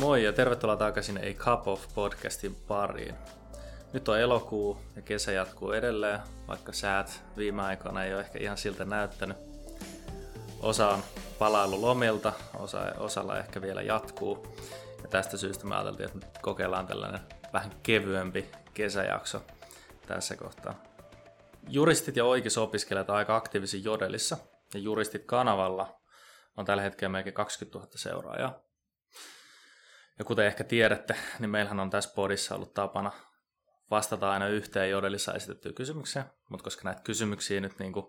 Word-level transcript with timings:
Moi 0.00 0.24
ja 0.24 0.32
tervetuloa 0.32 0.76
takaisin 0.76 1.18
A 1.18 1.34
Cup 1.34 1.68
of 1.68 1.94
podcastin 1.94 2.54
pariin. 2.68 3.14
Nyt 3.92 4.08
on 4.08 4.20
elokuu 4.20 4.78
ja 4.96 5.02
kesä 5.02 5.32
jatkuu 5.32 5.72
edelleen, 5.72 6.20
vaikka 6.48 6.72
säät 6.72 7.22
viime 7.36 7.62
aikoina 7.62 8.04
ei 8.04 8.14
ole 8.14 8.20
ehkä 8.20 8.38
ihan 8.38 8.58
siltä 8.58 8.84
näyttänyt. 8.84 9.36
Osa 10.60 10.88
on 10.88 11.02
palailu 11.38 11.82
lomilta, 11.82 12.32
osa, 12.58 12.78
osalla 12.98 13.38
ehkä 13.38 13.62
vielä 13.62 13.82
jatkuu. 13.82 14.56
Ja 15.02 15.08
tästä 15.08 15.36
syystä 15.36 15.66
me 15.66 15.74
ajateltiin, 15.74 16.08
että 16.08 16.40
kokeillaan 16.42 16.86
tällainen 16.86 17.20
vähän 17.52 17.72
kevyempi 17.82 18.50
kesäjakso 18.74 19.42
tässä 20.06 20.36
kohtaa. 20.36 20.74
Juristit 21.68 22.16
ja 22.16 22.24
oikeusopiskelijat 22.24 23.10
aika 23.10 23.36
aktiivisia 23.36 23.80
Jodelissa 23.84 24.36
ja 24.74 24.80
Juristit 24.80 25.24
kanavalla 25.26 26.00
on 26.56 26.64
tällä 26.64 26.82
hetkellä 26.82 27.12
melkein 27.12 27.34
20 27.34 27.78
000 27.78 27.90
seuraajaa. 27.94 28.69
Ja 30.20 30.24
kuten 30.24 30.46
ehkä 30.46 30.64
tiedätte, 30.64 31.16
niin 31.38 31.50
meillähän 31.50 31.80
on 31.80 31.90
tässä 31.90 32.14
podissa 32.14 32.54
ollut 32.54 32.74
tapana 32.74 33.12
vastata 33.90 34.32
aina 34.32 34.48
yhteen 34.48 34.90
Jodelissa 34.90 35.32
esitettyyn 35.32 35.74
kysymykseen, 35.74 36.24
mutta 36.48 36.64
koska 36.64 36.82
näitä 36.84 37.02
kysymyksiä 37.02 37.60
nyt 37.60 37.78
niin 37.78 37.92
kuin 37.92 38.06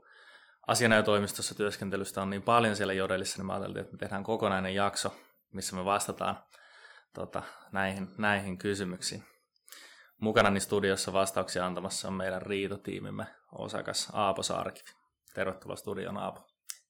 asianajotoimistossa 0.67 1.55
työskentelystä 1.55 2.21
on 2.21 2.29
niin 2.29 2.41
paljon 2.41 2.75
siellä 2.75 2.93
Jodelissa, 2.93 3.37
niin 3.37 3.45
mä 3.45 3.55
että 3.55 3.91
me 3.91 3.97
tehdään 3.97 4.23
kokonainen 4.23 4.75
jakso, 4.75 5.15
missä 5.53 5.75
me 5.75 5.85
vastataan 5.85 6.43
tota, 7.13 7.43
näihin, 7.71 8.07
näihin 8.17 8.57
kysymyksiin. 8.57 9.23
Mukana 10.19 10.49
niin 10.49 10.61
studiossa 10.61 11.13
vastauksia 11.13 11.65
antamassa 11.65 12.07
on 12.07 12.13
meidän 12.13 12.41
riitotiimimme 12.41 13.25
osakas 13.51 14.09
Aapo 14.13 14.43
Saarkivi. 14.43 14.89
Tervetuloa 15.33 15.75
studioon 15.75 16.17
Aapo. 16.17 16.47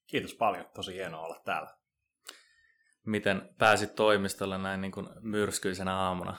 Kiitos 0.08 0.34
paljon, 0.34 0.66
tosi 0.76 0.94
hienoa 0.94 1.22
olla 1.22 1.42
täällä. 1.46 1.81
Miten 3.06 3.50
pääsit 3.58 3.96
toimistolle 3.96 4.58
näin 4.58 4.82
niin 4.82 4.92
kuin 4.92 5.10
myrskyisenä 5.22 5.96
aamuna? 5.98 6.38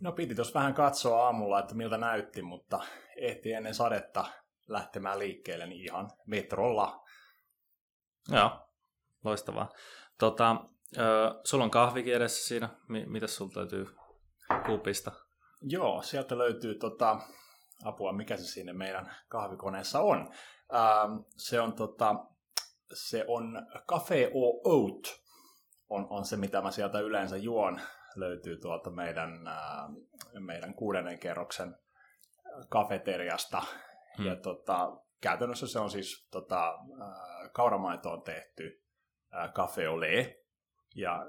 No 0.00 0.12
piti 0.12 0.34
tuossa 0.34 0.58
vähän 0.58 0.74
katsoa 0.74 1.24
aamulla, 1.24 1.58
että 1.58 1.74
miltä 1.74 1.98
näytti, 1.98 2.42
mutta 2.42 2.80
ehti 3.16 3.52
ennen 3.52 3.74
sadetta 3.74 4.24
lähtemään 4.68 5.18
liikkeelle 5.18 5.66
niin 5.66 5.84
ihan 5.84 6.10
metrolla. 6.26 7.04
Joo, 8.28 8.50
loistavaa. 9.24 9.72
Tota, 10.18 10.56
ö, 10.98 11.40
sulla 11.44 11.64
on 11.64 11.70
kahvikin 11.70 12.14
edessä 12.14 12.48
siinä. 12.48 12.68
M- 12.88 13.12
mitä 13.12 13.26
sulla 13.26 13.52
täytyy 13.54 13.86
kupista? 14.66 15.12
Joo, 15.62 16.02
sieltä 16.02 16.38
löytyy 16.38 16.74
tota, 16.74 17.20
apua, 17.84 18.12
mikä 18.12 18.36
se 18.36 18.44
sinne 18.44 18.72
meidän 18.72 19.16
kahvikoneessa 19.28 20.00
on. 20.00 20.18
Ähm, 20.74 21.16
se 21.36 21.60
on, 21.60 21.72
tota, 21.72 22.14
se 22.94 23.24
on 23.28 23.66
Cafe 23.88 24.30
O 24.34 24.60
Oat, 24.64 25.23
on, 25.94 26.06
on 26.10 26.24
se, 26.24 26.36
mitä 26.36 26.62
mä 26.62 26.70
sieltä 26.70 27.00
yleensä 27.00 27.36
juon. 27.36 27.80
Löytyy 28.16 28.58
tuolta 28.58 28.90
meidän, 28.90 29.48
äh, 29.48 29.88
meidän 30.38 30.74
kuudennen 30.74 31.18
kerroksen 31.18 31.76
kafeteriasta. 32.68 33.62
Hmm. 34.18 34.26
Ja 34.26 34.36
tota, 34.36 34.96
käytännössä 35.20 35.66
se 35.66 35.78
on 35.78 35.90
siis 35.90 36.28
tota, 36.30 36.68
äh, 36.68 37.50
kauramaitoon 37.52 38.22
tehty 38.22 38.82
äh, 39.34 39.52
cafe 39.52 39.86
au 39.86 40.00
lait. 40.00 40.44
Ja 40.96 41.26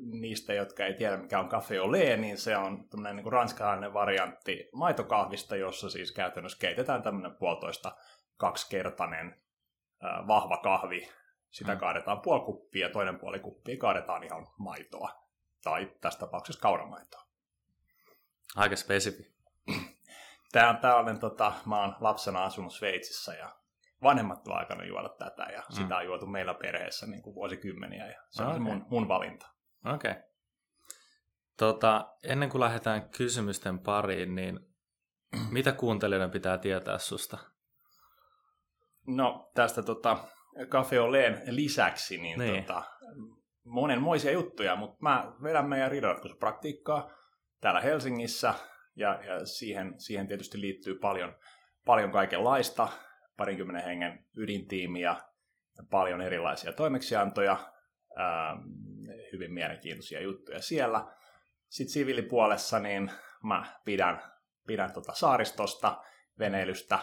niistä, 0.00 0.54
jotka 0.54 0.86
ei 0.86 0.94
tiedä 0.94 1.16
mikä 1.16 1.40
on 1.40 1.48
cafe 1.48 1.78
au 1.78 1.92
lait, 1.92 2.20
niin 2.20 2.38
se 2.38 2.56
on 2.56 2.88
tämmöinen 2.88 3.16
niin 3.16 3.32
ranskalainen 3.32 3.94
variantti 3.94 4.68
maitokahvista, 4.72 5.56
jossa 5.56 5.90
siis 5.90 6.12
käytännössä 6.12 6.58
keitetään 6.60 7.02
tämmöinen 7.02 7.36
puolitoista 7.38 7.96
kaksikertainen 8.36 9.42
äh, 10.04 10.26
vahva 10.26 10.56
kahvi. 10.56 11.08
Sitä 11.52 11.72
hmm. 11.72 11.80
kaadetaan 11.80 12.20
puoli 12.20 12.44
kuppia 12.44 12.86
ja 12.86 12.92
toinen 12.92 13.18
puoli 13.18 13.40
kuppia 13.40 13.76
kaadetaan 13.76 14.24
ihan 14.24 14.48
maitoa. 14.58 15.22
Tai 15.64 15.92
tässä 16.00 16.20
tapauksessa 16.20 16.60
kauramaitoa. 16.60 17.22
Aika 18.56 18.76
spesifi. 18.76 19.32
Tämä 20.52 20.70
on 20.70 20.76
tällainen, 20.76 21.18
tota, 21.18 21.52
mä 21.66 21.80
oon 21.80 21.96
lapsena 22.00 22.44
asunut 22.44 22.72
Sveitsissä 22.72 23.34
ja 23.34 23.56
vanhemmat 24.02 24.48
on 24.48 24.56
aikana 24.56 24.84
juoda 24.84 25.08
tätä 25.08 25.42
ja 25.42 25.60
mm. 25.60 25.74
sitä 25.74 25.96
on 25.96 26.04
juotu 26.04 26.26
meillä 26.26 26.54
perheessä 26.54 27.06
niin 27.06 27.22
kuin 27.22 27.34
vuosikymmeniä 27.34 28.06
ja 28.06 28.22
se 28.30 28.42
okay. 28.42 28.54
on 28.54 28.62
mun, 28.62 28.86
mun 28.90 29.08
valinta. 29.08 29.46
Okei. 29.94 30.10
Okay. 30.10 30.22
Tota, 31.56 32.14
ennen 32.22 32.48
kuin 32.48 32.60
lähdetään 32.60 33.10
kysymysten 33.10 33.78
pariin, 33.78 34.34
niin 34.34 34.60
mitä 35.50 35.72
kuuntelijoiden 35.72 36.30
pitää 36.30 36.58
tietää 36.58 36.98
susta? 36.98 37.38
No 39.06 39.50
tästä 39.54 39.82
tota, 39.82 40.18
Cafe 40.68 41.00
Oleen 41.00 41.42
lisäksi 41.46 42.18
niin, 42.18 42.38
niin. 42.38 42.64
Tota, 42.64 42.82
monenmoisia 43.64 44.32
juttuja, 44.32 44.76
mutta 44.76 44.96
mä 45.00 45.32
vedän 45.42 45.68
meidän 45.68 45.90
riidanratkaisupraktiikkaa 45.90 47.10
täällä 47.60 47.80
Helsingissä 47.80 48.54
ja, 48.96 49.20
ja 49.24 49.46
siihen, 49.46 50.00
siihen 50.00 50.26
tietysti 50.26 50.60
liittyy 50.60 50.98
paljon, 50.98 51.36
paljon 51.84 52.12
kaikenlaista, 52.12 52.88
parinkymmenen 53.36 53.84
hengen 53.84 54.26
ydintiimiä 54.36 55.16
ja 55.76 55.84
paljon 55.90 56.20
erilaisia 56.20 56.72
toimeksiantoja, 56.72 57.72
ää, 58.16 58.56
hyvin 59.32 59.52
mielenkiintoisia 59.52 60.20
juttuja 60.20 60.62
siellä. 60.62 61.04
Sitten 61.68 61.92
siviilipuolessa 61.92 62.78
niin 62.78 63.10
mä 63.42 63.80
pidän, 63.84 64.22
pidän 64.66 64.92
tota 64.92 65.12
saaristosta, 65.12 66.02
veneilystä, 66.38 66.98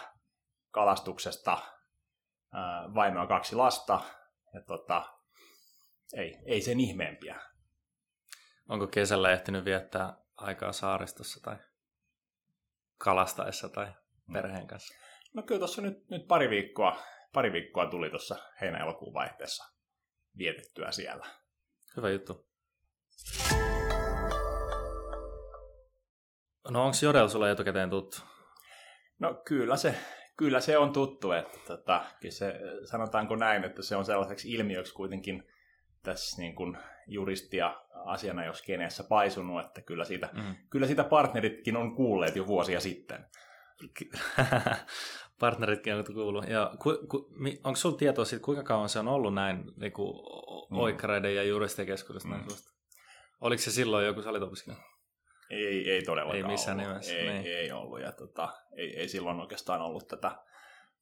kalastuksesta, 0.70 1.58
vaimoa 2.94 3.26
kaksi 3.26 3.56
lasta, 3.56 4.00
ja 4.54 4.62
tota, 4.62 5.04
ei, 6.16 6.38
ei 6.44 6.62
sen 6.62 6.80
ihmeempiä. 6.80 7.40
Onko 8.68 8.86
kesällä 8.86 9.30
ehtinyt 9.30 9.64
viettää 9.64 10.16
aikaa 10.36 10.72
saaristossa 10.72 11.40
tai 11.42 11.56
kalastaessa 12.98 13.68
tai 13.68 13.86
mm. 13.86 14.32
perheen 14.32 14.66
kanssa? 14.66 14.94
No 15.34 15.42
kyllä 15.42 15.58
tuossa 15.58 15.82
nyt, 15.82 16.10
nyt 16.10 16.26
pari, 16.28 16.50
viikkoa, 16.50 17.02
pari 17.32 17.52
viikkoa 17.52 17.86
tuli 17.86 18.10
tuossa 18.10 18.36
heinä-elokuun 18.60 19.14
vaihteessa 19.14 19.64
vietettyä 20.38 20.92
siellä. 20.92 21.26
Hyvä 21.96 22.10
juttu. 22.10 22.50
No 26.70 26.84
onko 26.84 26.96
Jodel 27.02 27.28
sulle 27.28 27.50
etukäteen 27.50 27.90
tuttu? 27.90 28.16
No 29.18 29.34
kyllä 29.44 29.76
se, 29.76 29.94
kyllä 30.40 30.60
se 30.60 30.78
on 30.78 30.92
tuttu. 30.92 31.32
Että, 31.32 31.58
tota, 31.66 32.04
se, 32.28 32.60
sanotaanko 32.84 33.36
näin, 33.36 33.64
että 33.64 33.82
se 33.82 33.96
on 33.96 34.04
sellaiseksi 34.04 34.52
ilmiöksi 34.52 34.94
kuitenkin 34.94 35.42
tässä 36.02 36.42
niin 36.42 36.54
kuin 36.54 36.78
juristia 37.06 37.76
asiana 38.04 38.44
jos 38.44 38.62
keneessä 38.62 39.04
paisunut, 39.04 39.66
että 39.66 39.82
kyllä 39.82 40.04
siitä, 40.04 40.28
mm. 40.32 40.54
kyllä 40.70 40.86
siitä 40.86 41.04
partneritkin 41.04 41.76
on 41.76 41.96
kuulleet 41.96 42.36
jo 42.36 42.46
vuosia 42.46 42.80
sitten. 42.80 43.26
Partneritkin 45.40 45.94
on 45.94 46.04
kuullut. 46.14 46.48
Ja 46.48 46.74
ku, 46.82 46.98
ku, 47.08 47.30
onko 47.64 47.76
sinulla 47.76 47.98
tietoa 47.98 48.24
siitä, 48.24 48.44
kuinka 48.44 48.62
kauan 48.62 48.88
se 48.88 48.98
on 48.98 49.08
ollut 49.08 49.34
näin 49.34 49.64
niin 49.76 49.92
kuin 49.92 50.14
mm. 50.70 50.76
oikkareiden 50.76 51.36
ja 51.36 51.42
juristien 51.42 51.86
keskuudessa? 51.86 52.28
Mm. 52.28 52.44
Oliko 53.40 53.62
se 53.62 53.70
silloin 53.70 54.06
joku 54.06 54.22
salitopiskelija? 54.22 54.89
Ei, 55.50 55.90
ei 55.90 56.02
todellakaan 56.02 56.36
Ei 56.36 56.50
missään 56.50 56.80
ollut. 56.80 56.88
nimessä. 56.92 57.16
Ei, 57.16 57.32
niin. 57.32 57.56
ei 57.56 57.72
ollut. 57.72 58.00
Ja 58.00 58.12
tota, 58.12 58.48
ei, 58.76 58.96
ei 58.96 59.08
silloin 59.08 59.40
oikeastaan 59.40 59.80
ollut 59.80 60.08
tätä 60.08 60.36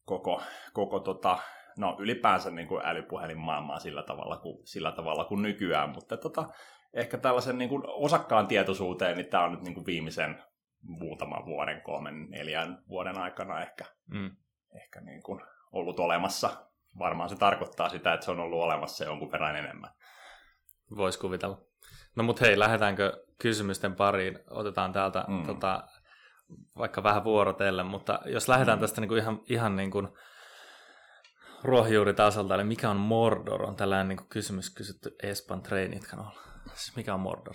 koko, 0.05 0.43
koko 0.73 1.01
tota, 1.01 1.39
no 1.79 1.97
ylipäänsä 1.99 2.51
niin 2.51 2.69
kuin 2.69 2.87
älypuhelinmaailmaa 2.87 3.79
sillä 3.79 4.03
tavalla 4.03 4.37
kuin, 4.37 4.67
sillä 4.67 4.93
tavalla 4.93 5.25
kuin 5.25 5.43
nykyään, 5.43 5.91
mutta 5.91 6.17
tota, 6.17 6.49
ehkä 6.95 7.19
tällaisen 7.19 7.59
niin 7.59 7.69
kuin 7.69 7.83
osakkaan 7.87 8.47
tietoisuuteen, 8.47 9.17
niin 9.17 9.31
tämä 9.31 9.45
on 9.45 9.53
nyt 9.53 9.63
niin 9.63 9.75
kuin 9.75 9.87
viimeisen 9.87 10.43
muutaman 10.83 11.47
vuoden, 11.47 11.83
kolmen, 11.83 12.31
neljän 12.31 12.83
vuoden 12.89 13.19
aikana 13.19 13.63
ehkä, 13.63 13.85
mm. 14.07 14.37
ehkä 14.83 15.01
niin 15.01 15.23
kuin 15.23 15.41
ollut 15.73 16.01
olemassa. 16.01 16.51
Varmaan 16.99 17.29
se 17.29 17.37
tarkoittaa 17.37 17.89
sitä, 17.89 18.15
että 18.15 18.25
se 18.25 18.31
on 18.31 18.41
ollut 18.41 18.63
olemassa 18.63 19.05
jonkun 19.05 19.33
verran 19.33 19.57
enemmän. 19.57 19.91
Voisi 20.97 21.19
kuvitella. 21.19 21.68
No 22.19 22.25
mutta 22.25 22.45
hei, 22.45 22.59
lähdetäänkö 22.59 23.25
kysymysten 23.39 23.95
pariin? 23.95 24.39
Otetaan 24.51 24.93
täältä 24.93 25.25
mm. 25.29 25.47
tota, 25.47 25.85
vaikka 26.79 27.03
vähän 27.03 27.25
vuorotellen, 27.25 27.87
mutta 27.87 28.21
jos 28.27 28.49
lähdetään 28.49 28.79
mm. 28.79 28.81
tästä 28.81 29.01
niin 29.01 29.09
kuin 29.09 29.21
ihan, 29.21 29.41
ihan 29.49 29.77
niin 29.77 29.91
kuin 29.91 30.09
ruohonjuuritasolta, 31.63 32.55
eli 32.55 32.65
mikä 32.65 32.91
on 32.91 32.97
Mordor, 32.97 33.63
on 33.63 33.77
tällainen 33.77 34.09
niin 34.09 34.17
kuin 34.17 34.29
kysymys 34.29 34.71
kysytty 34.71 35.17
Espan 35.23 35.63
Trainit 35.63 36.07
kanavalla. 36.07 36.41
Siis 36.75 36.97
mikä 36.97 37.15
on 37.15 37.21
Mordor? 37.21 37.55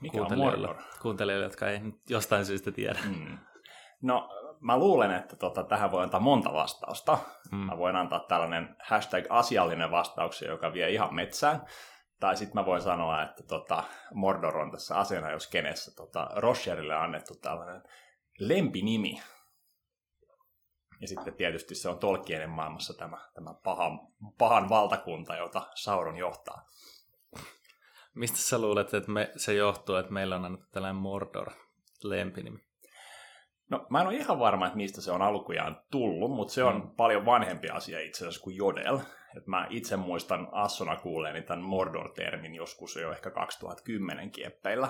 Mikä 0.00 0.22
on 0.22 0.38
Mordor? 0.38 0.76
Kuuntelijoille, 1.02 1.46
jotka 1.46 1.68
ei 1.68 1.80
jostain 2.08 2.46
syystä 2.46 2.72
tiedä. 2.72 2.98
Mm. 3.04 3.38
No, 4.02 4.28
mä 4.60 4.78
luulen, 4.78 5.10
että 5.10 5.36
tota, 5.36 5.64
tähän 5.64 5.90
voi 5.90 6.02
antaa 6.02 6.20
monta 6.20 6.52
vastausta. 6.52 7.18
Mm. 7.52 7.58
Mä 7.58 7.78
voin 7.78 7.96
antaa 7.96 8.24
tällainen 8.28 8.76
hashtag 8.84 9.24
asiallinen 9.28 9.90
vastaus, 9.90 10.42
joka 10.42 10.72
vie 10.72 10.90
ihan 10.90 11.14
metsään. 11.14 11.60
Tai 12.22 12.36
sitten 12.36 12.60
mä 12.60 12.66
voin 12.66 12.82
sanoa, 12.82 13.22
että 13.22 13.42
tota, 13.42 13.84
Mordor 14.14 14.58
on 14.58 14.70
tässä 14.70 14.96
asiana, 14.96 15.30
jos 15.30 15.46
kenessä 15.46 15.94
tota, 15.96 16.28
Rocherille 16.36 16.94
annettu 16.94 17.34
tällainen 17.34 17.82
lempinimi. 18.38 19.22
Ja 21.00 21.08
sitten 21.08 21.34
tietysti 21.34 21.74
se 21.74 21.88
on 21.88 21.98
Tolkienin 21.98 22.50
maailmassa 22.50 22.94
tämä, 22.94 23.18
tämä 23.34 23.54
pahan, 23.54 24.00
pahan 24.38 24.68
valtakunta, 24.68 25.36
jota 25.36 25.66
Sauron 25.74 26.16
johtaa. 26.16 26.66
Mistä 28.14 28.38
sä 28.38 28.58
luulet, 28.58 28.94
että 28.94 29.10
me, 29.10 29.32
se 29.36 29.54
johtuu, 29.54 29.96
että 29.96 30.12
meillä 30.12 30.36
on 30.36 30.44
annettu 30.44 30.66
tällainen 30.72 31.02
Mordor-lempinimi? 31.02 32.60
No 33.70 33.86
mä 33.90 34.00
en 34.00 34.06
ole 34.06 34.16
ihan 34.16 34.38
varma, 34.38 34.66
että 34.66 34.76
mistä 34.76 35.00
se 35.00 35.12
on 35.12 35.22
alkujaan 35.22 35.82
tullut, 35.90 36.30
mutta 36.30 36.54
se 36.54 36.64
on 36.64 36.74
mm. 36.74 36.90
paljon 36.90 37.24
vanhempi 37.24 37.68
asia 37.68 38.00
itse 38.00 38.24
asiassa 38.24 38.42
kuin 38.42 38.56
Jodel. 38.56 38.98
Et 39.36 39.46
mä 39.46 39.66
itse 39.70 39.96
muistan 39.96 40.48
Assona 40.52 40.96
kuuleeni 40.96 41.42
tämän 41.42 41.64
Mordor-termin 41.64 42.54
joskus 42.54 42.96
jo 42.96 43.12
ehkä 43.12 43.30
2010 43.30 44.30
kieppeillä. 44.30 44.88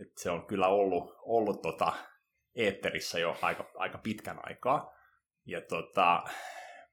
Et 0.00 0.08
se 0.16 0.30
on 0.30 0.46
kyllä 0.46 0.68
ollut, 0.68 1.14
ollut 1.22 1.62
tota 1.62 1.92
eetterissä 2.54 3.18
jo 3.18 3.36
aika, 3.42 3.70
aika 3.74 3.98
pitkän 3.98 4.40
aikaa. 4.42 4.92
Ja 5.46 5.60
tota, 5.60 6.22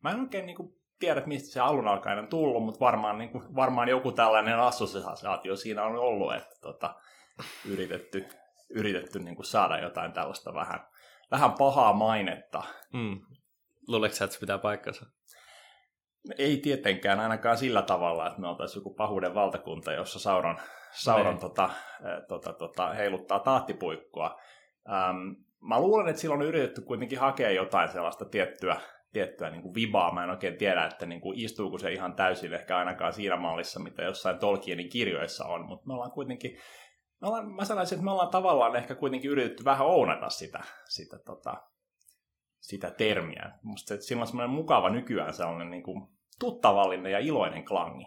mä 0.04 0.12
en 0.12 0.20
oikein 0.20 0.46
niin 0.46 0.58
kuin, 0.58 0.74
tiedä, 1.00 1.24
mistä 1.26 1.54
se 1.54 1.60
alun 1.60 1.88
alkaen 1.88 2.20
on 2.20 2.28
tullut, 2.28 2.64
mutta 2.64 2.80
varmaan, 2.80 3.18
niin 3.18 3.30
kuin, 3.30 3.56
varmaan 3.56 3.90
joku 3.90 4.12
tällainen 4.12 4.60
assosiaatio 4.60 5.56
siinä 5.56 5.84
on 5.84 5.96
ollut, 5.96 6.36
että 6.36 6.56
tota, 6.62 6.96
yritetty, 7.66 8.28
yritetty 8.70 9.20
niin 9.20 9.36
kuin 9.36 9.46
saada 9.46 9.80
jotain 9.80 10.14
tällaista 10.14 10.54
vähän, 10.54 10.88
vähän 11.32 11.52
pahaa 11.52 11.94
mainetta. 11.94 12.64
Mm. 12.94 13.20
Luuletko 13.88 14.24
että 14.24 14.34
se 14.34 14.40
pitää 14.40 14.58
paikkansa? 14.58 15.06
Ei 16.38 16.58
tietenkään 16.58 17.20
ainakaan 17.20 17.58
sillä 17.58 17.82
tavalla, 17.82 18.28
että 18.28 18.42
me 18.42 18.48
oltaisiin 18.48 18.80
joku 18.80 18.94
pahuuden 18.94 19.36
valtakunta, 19.36 19.94
jossa 19.94 20.20
Sauron, 20.20 20.58
Sauron 20.92 21.34
niin. 21.34 21.42
tota, 21.42 21.70
tota, 22.28 22.54
tota, 22.54 22.94
heiluttaa 22.94 23.40
taattipuikkoa. 23.40 24.40
Ähm, 24.90 25.18
mä 25.62 25.80
luulen, 25.80 26.08
että 26.08 26.22
silloin 26.22 26.42
on 26.42 26.48
yritetty 26.48 26.82
kuitenkin 26.82 27.20
hakea 27.20 27.52
jotain 27.52 27.90
sellaista 27.90 28.26
tiettyä, 28.26 28.78
tiettyä 29.12 29.50
niin 29.50 29.62
kuin 29.62 29.74
vibaa. 29.76 30.14
Mä 30.14 30.24
en 30.24 30.30
oikein 30.30 30.58
tiedä, 30.58 30.86
että 30.86 31.06
niin 31.06 31.22
kuin 31.22 31.40
istuuko 31.40 31.78
se 31.78 31.92
ihan 31.92 32.16
täysin 32.16 32.54
ehkä 32.54 32.78
ainakaan 32.78 33.14
siinä 33.14 33.38
mallissa, 33.38 33.80
mitä 33.80 34.04
jossain 34.04 34.40
Tolkienin 34.40 34.90
kirjoissa 34.90 35.46
on, 35.46 35.66
mutta 35.66 35.88
me 35.88 35.94
ollaan 35.94 36.12
kuitenkin, 36.12 36.58
me 37.22 37.28
ollaan, 37.28 37.52
mä 37.52 37.66
sanoisin, 37.66 37.96
että 37.96 38.06
me 38.06 38.12
ollaan 38.12 38.32
tavallaan 38.32 38.76
ehkä 38.76 38.96
kuitenkin 38.96 39.32
yritetty 39.32 39.66
vähän 39.66 39.88
ounata 39.88 40.30
sitä, 40.30 40.64
sitä, 40.90 41.18
tota, 41.26 41.56
sitä 42.62 42.92
termiä. 42.92 43.52
Musta 43.64 43.88
se, 43.96 44.02
sillä 44.02 44.22
on 44.22 44.28
semmoinen 44.28 44.56
mukava 44.56 44.90
nykyään 44.90 45.34
sellainen 45.34 45.70
niin 45.70 45.84
kuin 45.84 46.15
tuttavallinen 46.40 47.12
ja 47.12 47.20
iloinen 47.20 47.66
klangi. 47.66 48.06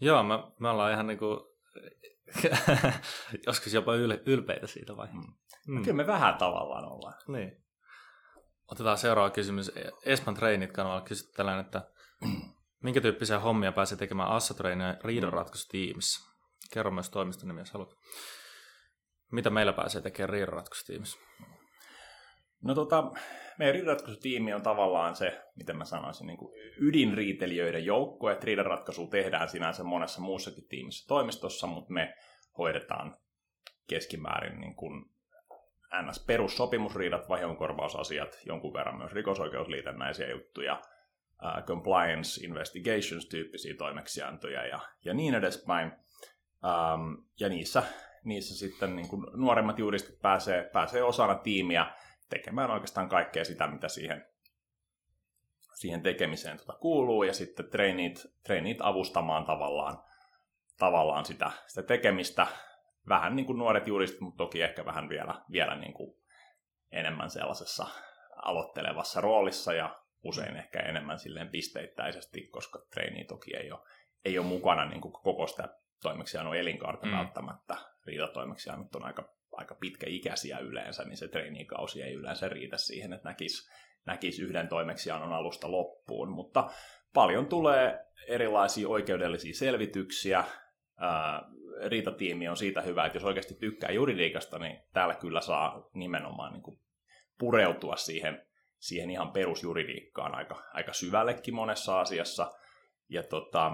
Joo, 0.00 0.22
me, 0.22 0.34
me 0.60 0.68
ollaan 0.68 0.92
ihan 0.92 1.06
niin 1.06 1.18
kuin, 1.18 1.40
joskus 3.46 3.74
jopa 3.74 3.94
ylpeitä 4.26 4.66
siitä 4.66 4.96
vai? 4.96 5.08
Mm. 5.12 5.34
Mm. 5.66 5.82
Kyllä 5.82 5.96
me 5.96 6.06
vähän 6.06 6.34
tavallaan 6.34 6.84
ollaan. 6.84 7.14
Niin. 7.28 7.62
Otetaan 8.68 8.98
seuraava 8.98 9.30
kysymys. 9.30 9.72
Espan 10.04 10.34
Treinit 10.34 10.72
kanavalla 10.72 11.00
kysytään 11.00 11.36
tällainen, 11.36 11.64
että 11.64 11.90
minkä 12.84 13.00
tyyppisiä 13.00 13.38
hommia 13.38 13.72
pääsee 13.72 13.98
tekemään 13.98 14.28
Assatrainia 14.28 14.96
riidanratkaisutiimissä? 15.04 16.32
Kerro 16.72 16.90
myös 16.90 17.10
toimiston 17.10 17.48
nimi, 17.48 17.60
jos 17.60 17.72
haluat. 17.72 17.94
Mitä 19.32 19.50
meillä 19.50 19.72
pääsee 19.72 20.02
tekemään 20.02 20.30
riidanratkaisutiimissä? 20.30 21.18
No 22.62 22.74
tota, 22.74 23.10
meidän 23.58 23.74
riidanratkaisutiimi 23.74 24.54
on 24.54 24.62
tavallaan 24.62 25.16
se, 25.16 25.42
miten 25.56 25.76
mä 25.76 25.84
sanoisin, 25.84 26.26
niin 26.26 26.38
kuin 26.38 26.54
ydinriitelijöiden 26.80 27.84
joukko, 27.84 28.30
että 28.30 28.46
riidanratkaisu 28.46 29.06
tehdään 29.06 29.48
sinänsä 29.48 29.84
monessa 29.84 30.20
muussakin 30.20 30.68
tiimissä 30.68 31.08
toimistossa, 31.08 31.66
mutta 31.66 31.92
me 31.92 32.14
hoidetaan 32.58 33.14
keskimäärin 33.88 34.60
niin 34.60 34.76
kuin 34.76 35.04
ns. 36.02 36.24
perussopimusriidat, 36.26 37.28
vahingonkorvausasiat, 37.28 38.38
jonkun 38.46 38.72
verran 38.72 38.98
myös 38.98 39.12
rikosoikeusliitännäisiä 39.12 40.30
juttuja, 40.30 40.74
uh, 40.74 41.64
compliance 41.64 42.44
investigations 42.44 43.26
tyyppisiä 43.26 43.74
toimeksiantoja 43.78 44.66
ja, 44.66 44.80
ja 45.04 45.14
niin 45.14 45.34
edespäin. 45.34 45.92
Um, 46.64 47.24
ja 47.40 47.48
niissä, 47.48 47.82
niissä 48.24 48.58
sitten 48.58 48.96
niin 48.96 49.08
kuin 49.08 49.26
nuoremmat 49.34 49.78
juristit 49.78 50.20
pääsee, 50.20 50.70
pääsee 50.72 51.02
osana 51.02 51.34
tiimiä 51.34 51.86
tekemään 52.32 52.70
oikeastaan 52.70 53.08
kaikkea 53.08 53.44
sitä, 53.44 53.66
mitä 53.66 53.88
siihen, 53.88 54.26
siihen 55.74 56.02
tekemiseen 56.02 56.56
tuota 56.56 56.72
kuuluu, 56.72 57.22
ja 57.22 57.32
sitten 57.32 57.70
treenit, 57.70 58.26
treenit 58.44 58.78
avustamaan 58.80 59.44
tavallaan, 59.44 60.02
tavallaan 60.78 61.24
sitä, 61.24 61.50
sitä 61.66 61.82
tekemistä, 61.82 62.46
vähän 63.08 63.36
niin 63.36 63.46
kuin 63.46 63.58
nuoret 63.58 63.86
juristit, 63.86 64.20
mutta 64.20 64.44
toki 64.44 64.62
ehkä 64.62 64.84
vähän 64.84 65.08
vielä, 65.08 65.34
vielä 65.52 65.76
niin 65.76 65.94
kuin 65.94 66.16
enemmän 66.90 67.30
sellaisessa 67.30 67.86
aloittelevassa 68.36 69.20
roolissa 69.20 69.72
ja 69.72 70.02
usein 70.24 70.56
ehkä 70.56 70.80
enemmän 70.80 71.18
silleen 71.18 71.48
pisteittäisesti, 71.48 72.46
koska 72.46 72.78
treeni 72.90 73.24
toki 73.24 73.56
ei 73.56 73.72
ole, 73.72 73.80
ei 74.24 74.38
ole 74.38 74.46
mukana 74.46 74.84
niin 74.84 75.00
kuin 75.00 75.12
koko 75.12 75.46
sitä 75.46 75.68
toimeksiannon 76.02 76.56
elinkaarta 76.56 77.06
mm. 77.06 77.12
välttämättä. 77.12 77.76
Riitatoimeksiannot 78.06 78.94
on 78.94 79.04
aika, 79.04 79.34
aika 79.52 79.74
pitkäikäisiä 79.74 80.58
yleensä, 80.58 81.04
niin 81.04 81.16
se 81.16 81.28
treenikausi 81.28 82.02
ei 82.02 82.14
yleensä 82.14 82.48
riitä 82.48 82.76
siihen, 82.76 83.12
että 83.12 83.28
näkisi, 83.28 83.70
näkisi 84.06 84.42
yhden 84.42 84.68
toimeksiannon 84.68 85.32
alusta 85.32 85.70
loppuun, 85.70 86.30
mutta 86.30 86.70
paljon 87.14 87.46
tulee 87.46 88.06
erilaisia 88.28 88.88
oikeudellisia 88.88 89.54
selvityksiä, 89.54 90.44
riitatiimi 91.86 92.48
on 92.48 92.56
siitä 92.56 92.80
hyvä, 92.80 93.06
että 93.06 93.16
jos 93.16 93.24
oikeasti 93.24 93.54
tykkää 93.54 93.90
juridiikasta, 93.90 94.58
niin 94.58 94.82
täällä 94.92 95.14
kyllä 95.14 95.40
saa 95.40 95.88
nimenomaan 95.94 96.52
niin 96.52 96.62
kuin 96.62 96.80
pureutua 97.38 97.96
siihen, 97.96 98.46
siihen 98.78 99.10
ihan 99.10 99.32
perusjuridiikkaan 99.32 100.34
aika, 100.34 100.62
aika 100.72 100.92
syvällekin 100.92 101.54
monessa 101.54 102.00
asiassa. 102.00 102.52
Ja, 103.08 103.22
tota, 103.22 103.72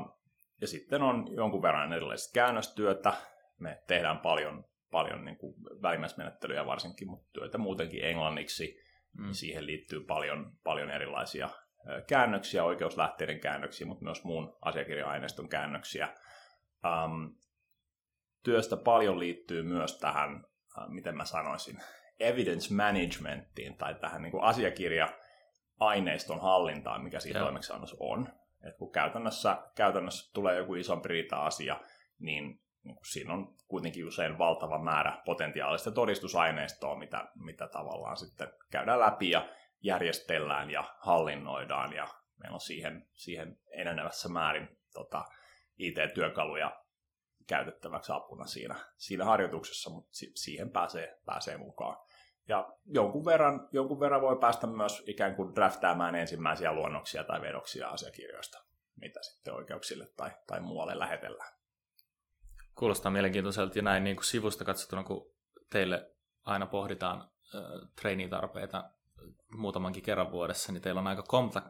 ja 0.61 0.67
sitten 0.67 1.03
on 1.03 1.29
jonkun 1.37 1.63
verran 1.63 1.93
erilaista 1.93 2.33
käännöstyötä. 2.35 3.13
Me 3.59 3.83
tehdään 3.87 4.19
paljon, 4.19 4.65
paljon 4.91 5.25
niin 5.25 5.39
kuin 5.39 5.55
välimmäismenettelyjä 5.83 6.67
varsinkin, 6.67 7.09
mutta 7.09 7.29
työtä 7.33 7.59
muutenkin 7.59 8.05
englanniksi. 8.05 8.81
Mm. 9.19 9.33
Siihen 9.33 9.67
liittyy 9.67 10.01
paljon, 10.01 10.53
paljon 10.65 10.91
erilaisia 10.91 11.49
käännöksiä, 12.07 12.65
oikeuslähteiden 12.65 13.41
käännöksiä, 13.41 13.87
mutta 13.87 14.05
myös 14.05 14.25
muun 14.25 14.57
asiakirja-aineiston 14.61 15.49
käännöksiä. 15.49 16.09
Um, 16.85 17.37
työstä 18.45 18.77
paljon 18.77 19.19
liittyy 19.19 19.63
myös 19.63 19.99
tähän, 19.99 20.45
äh, 20.79 20.89
miten 20.89 21.17
mä 21.17 21.25
sanoisin, 21.25 21.79
evidence 22.21 22.75
managementiin 22.75 23.77
tai 23.77 23.95
tähän 23.95 24.23
niin 24.23 24.31
kuin 24.31 24.45
asiakirja-aineiston 24.45 26.41
hallintaan, 26.41 27.05
mikä 27.05 27.21
siinä 27.21 27.41
toimeksiannossa 27.41 27.97
on. 28.01 28.29
Et 28.69 28.77
kun 28.79 28.93
käytännössä, 28.93 29.59
käytännössä 29.75 30.33
tulee 30.35 30.57
joku 30.57 30.75
isompi 30.75 31.09
riita-asia, 31.09 31.81
niin, 32.19 32.61
niin 32.85 32.97
siinä 33.13 33.33
on 33.35 33.55
kuitenkin 33.69 34.07
usein 34.07 34.39
valtava 34.39 34.79
määrä 34.79 35.23
potentiaalista 35.25 35.91
todistusaineistoa, 35.91 36.99
mitä, 36.99 37.29
mitä 37.35 37.69
tavallaan 37.69 38.17
sitten 38.17 38.49
käydään 38.71 39.01
läpi 39.01 39.31
ja 39.31 39.49
järjestellään 39.83 40.71
ja 40.71 40.85
hallinnoidaan 40.99 41.93
ja 41.93 42.09
meillä 42.37 42.55
on 42.55 42.61
siihen, 42.61 43.09
siihen 43.15 43.59
enenevässä 43.71 44.29
määrin 44.29 44.79
tota, 44.93 45.25
IT-työkaluja 45.79 46.83
käytettäväksi 47.47 48.13
apuna 48.13 48.47
siinä, 48.47 48.75
siinä 48.97 49.25
harjoituksessa, 49.25 49.91
mutta 49.91 50.11
siihen 50.35 50.71
pääsee, 50.71 51.19
pääsee 51.25 51.57
mukaan. 51.57 51.97
Ja 52.49 52.73
jonkun 52.87 53.25
verran, 53.25 53.69
jonkun 53.73 54.01
verran 54.01 54.21
voi 54.21 54.39
päästä 54.39 54.67
myös 54.67 55.05
ikään 55.07 55.37
kuin 55.37 55.55
draftaamaan 55.55 56.15
ensimmäisiä 56.15 56.73
luonnoksia 56.73 57.25
tai 57.25 57.41
vedoksia 57.41 57.89
asiakirjoista, 57.89 58.65
mitä 59.01 59.23
sitten 59.23 59.55
oikeuksille 59.55 60.07
tai, 60.17 60.31
tai 60.47 60.61
muualle 60.61 60.99
lähetellään. 60.99 61.58
Kuulostaa 62.79 63.13
mielenkiintoiselta 63.13 63.79
ja 63.79 63.83
näin 63.83 64.05
niin 64.05 64.17
kuin 64.17 64.25
sivusta 64.25 64.65
katsottuna, 64.65 65.05
kun 65.05 65.31
teille 65.71 66.11
aina 66.45 66.67
pohditaan 66.67 67.21
äh, 67.21 67.63
treenitarpeita 68.01 68.91
muutamankin 69.57 70.03
kerran 70.03 70.31
vuodessa, 70.31 70.73
niin 70.73 70.83
teillä 70.83 71.01
on 71.01 71.07
aika 71.07 71.25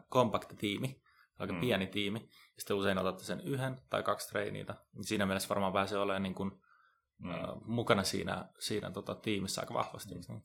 kompakti 0.09 0.55
tiimi, 0.55 1.01
aika 1.39 1.53
mm. 1.53 1.59
pieni 1.59 1.87
tiimi, 1.87 2.19
ja 2.19 2.61
sitten 2.61 2.77
usein 2.77 2.97
otatte 2.97 3.23
sen 3.23 3.41
yhden 3.41 3.77
tai 3.89 4.03
kaksi 4.03 4.29
treeniitä, 4.29 4.75
niin 4.93 5.03
siinä 5.03 5.25
mielessä 5.25 5.49
varmaan 5.49 5.73
pääsee 5.73 5.97
olemaan 5.99 6.23
niin 6.23 6.35
kuin, 6.35 6.51
mm. 7.19 7.31
äh, 7.31 7.39
mukana 7.65 8.03
siinä, 8.03 8.45
siinä 8.59 8.91
tota, 8.91 9.15
tiimissä 9.15 9.61
aika 9.61 9.73
vahvasti. 9.73 10.15
Mm. 10.15 10.41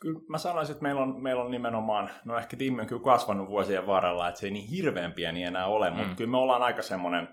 Kyllä 0.00 0.20
mä 0.28 0.38
sanoisin, 0.38 0.72
että 0.72 0.82
meillä 0.82 1.02
on, 1.02 1.22
meillä 1.22 1.42
on 1.42 1.50
nimenomaan, 1.50 2.10
no 2.24 2.38
ehkä 2.38 2.56
tiimi 2.56 2.80
on 2.80 2.86
kyllä 2.86 3.04
kasvanut 3.04 3.48
vuosien 3.48 3.86
varrella, 3.86 4.28
että 4.28 4.40
se 4.40 4.46
ei 4.46 4.52
niin 4.52 4.68
hirveän 4.68 5.12
pieni 5.12 5.42
enää 5.42 5.66
ole, 5.66 5.90
mm. 5.90 5.96
mutta 5.96 6.14
kyllä 6.14 6.30
me 6.30 6.36
ollaan 6.36 6.62
aika 6.62 6.82
semmoinen 6.82 7.28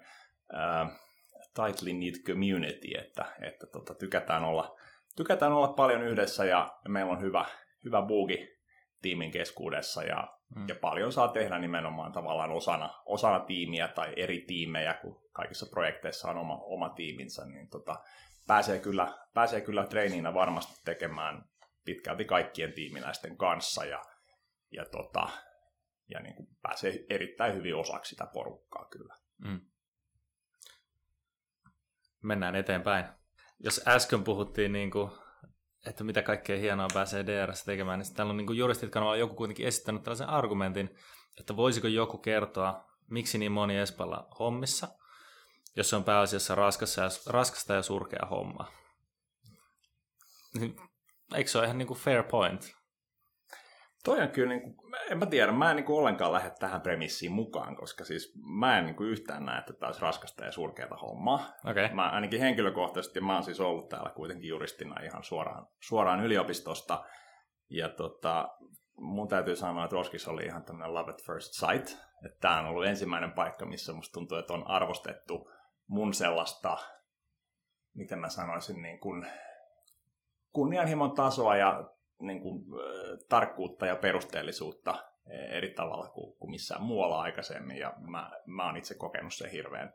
äh, 0.53 1.00
tightly 1.53 1.91
knit 1.91 2.23
community, 2.27 2.87
että, 2.97 3.25
että 3.41 3.67
tota, 3.67 3.93
tykätään, 3.93 4.43
olla, 4.43 4.79
tykätään 5.15 5.53
olla 5.53 5.67
paljon 5.67 6.03
yhdessä 6.03 6.45
ja 6.45 6.69
meillä 6.87 7.11
on 7.11 7.21
hyvä, 7.21 7.45
hyvä 7.85 8.01
buugi 8.01 8.47
tiimin 9.01 9.31
keskuudessa 9.31 10.03
ja 10.03 10.41
Mm. 10.55 10.67
Ja 10.67 10.75
paljon 10.75 11.13
saa 11.13 11.27
tehdä 11.27 11.59
nimenomaan 11.59 12.11
tavallaan 12.11 12.51
osana, 12.51 13.01
osana 13.05 13.39
tiimiä 13.39 13.87
tai 13.87 14.13
eri 14.15 14.43
tiimejä, 14.47 14.93
kun 14.93 15.29
kaikissa 15.33 15.65
projekteissa 15.69 16.29
on 16.29 16.37
oma, 16.37 16.57
oma 16.57 16.89
tiiminsä, 16.89 17.45
niin 17.45 17.69
tota, 17.69 18.03
pääsee, 18.47 18.79
kyllä, 18.79 19.17
pääsee 19.33 19.61
kyllä 19.61 19.87
treeniinä 19.87 20.33
varmasti 20.33 20.81
tekemään 20.85 21.43
pitkälti 21.85 22.25
kaikkien 22.25 22.73
tiimiläisten 22.73 23.37
kanssa 23.37 23.85
ja, 23.85 24.01
ja, 24.71 24.85
tota, 24.85 25.29
ja 26.09 26.19
niin 26.19 26.35
kuin 26.35 26.47
pääsee 26.61 27.05
erittäin 27.09 27.55
hyvin 27.55 27.75
osaksi 27.75 28.09
sitä 28.09 28.27
porukkaa 28.33 28.85
kyllä. 28.85 29.15
Mm. 29.37 29.61
Mennään 32.21 32.55
eteenpäin. 32.55 33.05
Jos 33.59 33.81
äsken 33.87 34.23
puhuttiin, 34.23 34.71
niin 34.71 34.91
kuin, 34.91 35.11
että 35.85 36.03
mitä 36.03 36.21
kaikkea 36.21 36.57
hienoa 36.57 36.87
pääsee 36.93 37.25
DRS 37.25 37.63
tekemään, 37.63 37.99
niin 37.99 38.13
täällä 38.13 38.31
on 38.31 38.37
niin 38.37 38.57
juristit 38.57 38.89
kanavalla 38.89 39.17
joku 39.17 39.35
kuitenkin 39.35 39.67
esittänyt 39.67 40.03
tällaisen 40.03 40.29
argumentin, 40.29 40.95
että 41.39 41.55
voisiko 41.55 41.87
joku 41.87 42.17
kertoa, 42.17 42.91
miksi 43.09 43.37
niin 43.37 43.51
moni 43.51 43.77
Espalla 43.77 44.27
hommissa, 44.39 44.87
jos 45.75 45.89
se 45.89 45.95
on 45.95 46.03
pääasiassa 46.03 46.55
raskasta 46.55 47.01
ja, 47.01 47.09
raskasta 47.27 47.73
ja 47.73 47.81
surkea 47.81 48.27
homma. 48.29 48.71
Niin, 50.59 50.75
eikö 51.35 51.49
se 51.49 51.57
ole 51.57 51.65
ihan 51.65 51.77
niin 51.77 51.87
kuin 51.87 51.99
fair 51.99 52.23
point? 52.23 52.80
Toi 54.03 54.21
on 54.21 54.29
kyllä, 54.29 54.49
niin 54.49 54.61
kuin, 54.75 54.95
en 55.09 55.17
mä 55.17 55.25
tiedä, 55.25 55.51
mä 55.51 55.69
en 55.69 55.75
niin 55.75 55.85
kuin 55.85 55.99
ollenkaan 55.99 56.33
lähde 56.33 56.51
tähän 56.59 56.81
premissiin 56.81 57.31
mukaan, 57.31 57.75
koska 57.75 58.03
siis 58.03 58.33
mä 58.59 58.77
en 58.79 58.85
niin 58.85 58.95
kuin 58.95 59.09
yhtään 59.09 59.45
näe, 59.45 59.59
että 59.59 59.73
tämä 59.73 59.87
olisi 59.87 60.01
raskasta 60.01 60.45
ja 60.45 60.51
surkeata 60.51 60.95
hommaa. 60.95 61.53
Okay. 61.69 61.93
Mä 61.93 62.09
ainakin 62.09 62.39
henkilökohtaisesti, 62.39 63.21
mä 63.21 63.33
oon 63.33 63.43
siis 63.43 63.59
ollut 63.59 63.89
täällä 63.89 64.09
kuitenkin 64.09 64.49
juristina 64.49 65.01
ihan 65.03 65.23
suoraan, 65.23 65.67
suoraan 65.79 66.25
yliopistosta, 66.25 67.03
ja 67.69 67.89
tota, 67.89 68.49
mun 68.97 69.27
täytyy 69.27 69.55
sanoa, 69.55 69.83
että 69.83 69.95
Roskis 69.95 70.27
oli 70.27 70.45
ihan 70.45 70.63
tämmöinen 70.63 70.93
love 70.93 71.11
at 71.11 71.23
first 71.25 71.53
sight, 71.53 71.87
että 72.25 72.37
tämä 72.39 72.59
on 72.59 72.65
ollut 72.65 72.85
ensimmäinen 72.85 73.31
paikka, 73.31 73.65
missä 73.65 73.93
musta 73.93 74.13
tuntuu, 74.13 74.37
että 74.37 74.53
on 74.53 74.67
arvostettu 74.67 75.51
mun 75.87 76.13
sellaista, 76.13 76.77
miten 77.95 78.19
mä 78.19 78.29
sanoisin, 78.29 78.81
niin 78.81 78.99
kuin 78.99 79.27
kunnianhimon 80.51 81.11
tasoa 81.11 81.55
ja 81.55 81.89
niin 82.21 82.41
kuin, 82.41 82.65
tarkkuutta 83.29 83.85
ja 83.85 83.95
perusteellisuutta 83.95 85.11
eri 85.51 85.73
tavalla 85.73 86.09
kuin, 86.09 86.37
kuin 86.37 86.51
missään 86.51 86.81
muualla 86.81 87.21
aikaisemmin, 87.21 87.77
ja 87.77 87.93
mä, 87.97 88.31
mä 88.45 88.65
oon 88.65 88.77
itse 88.77 88.95
kokenut 88.95 89.33
sen 89.33 89.51
hirveän, 89.51 89.93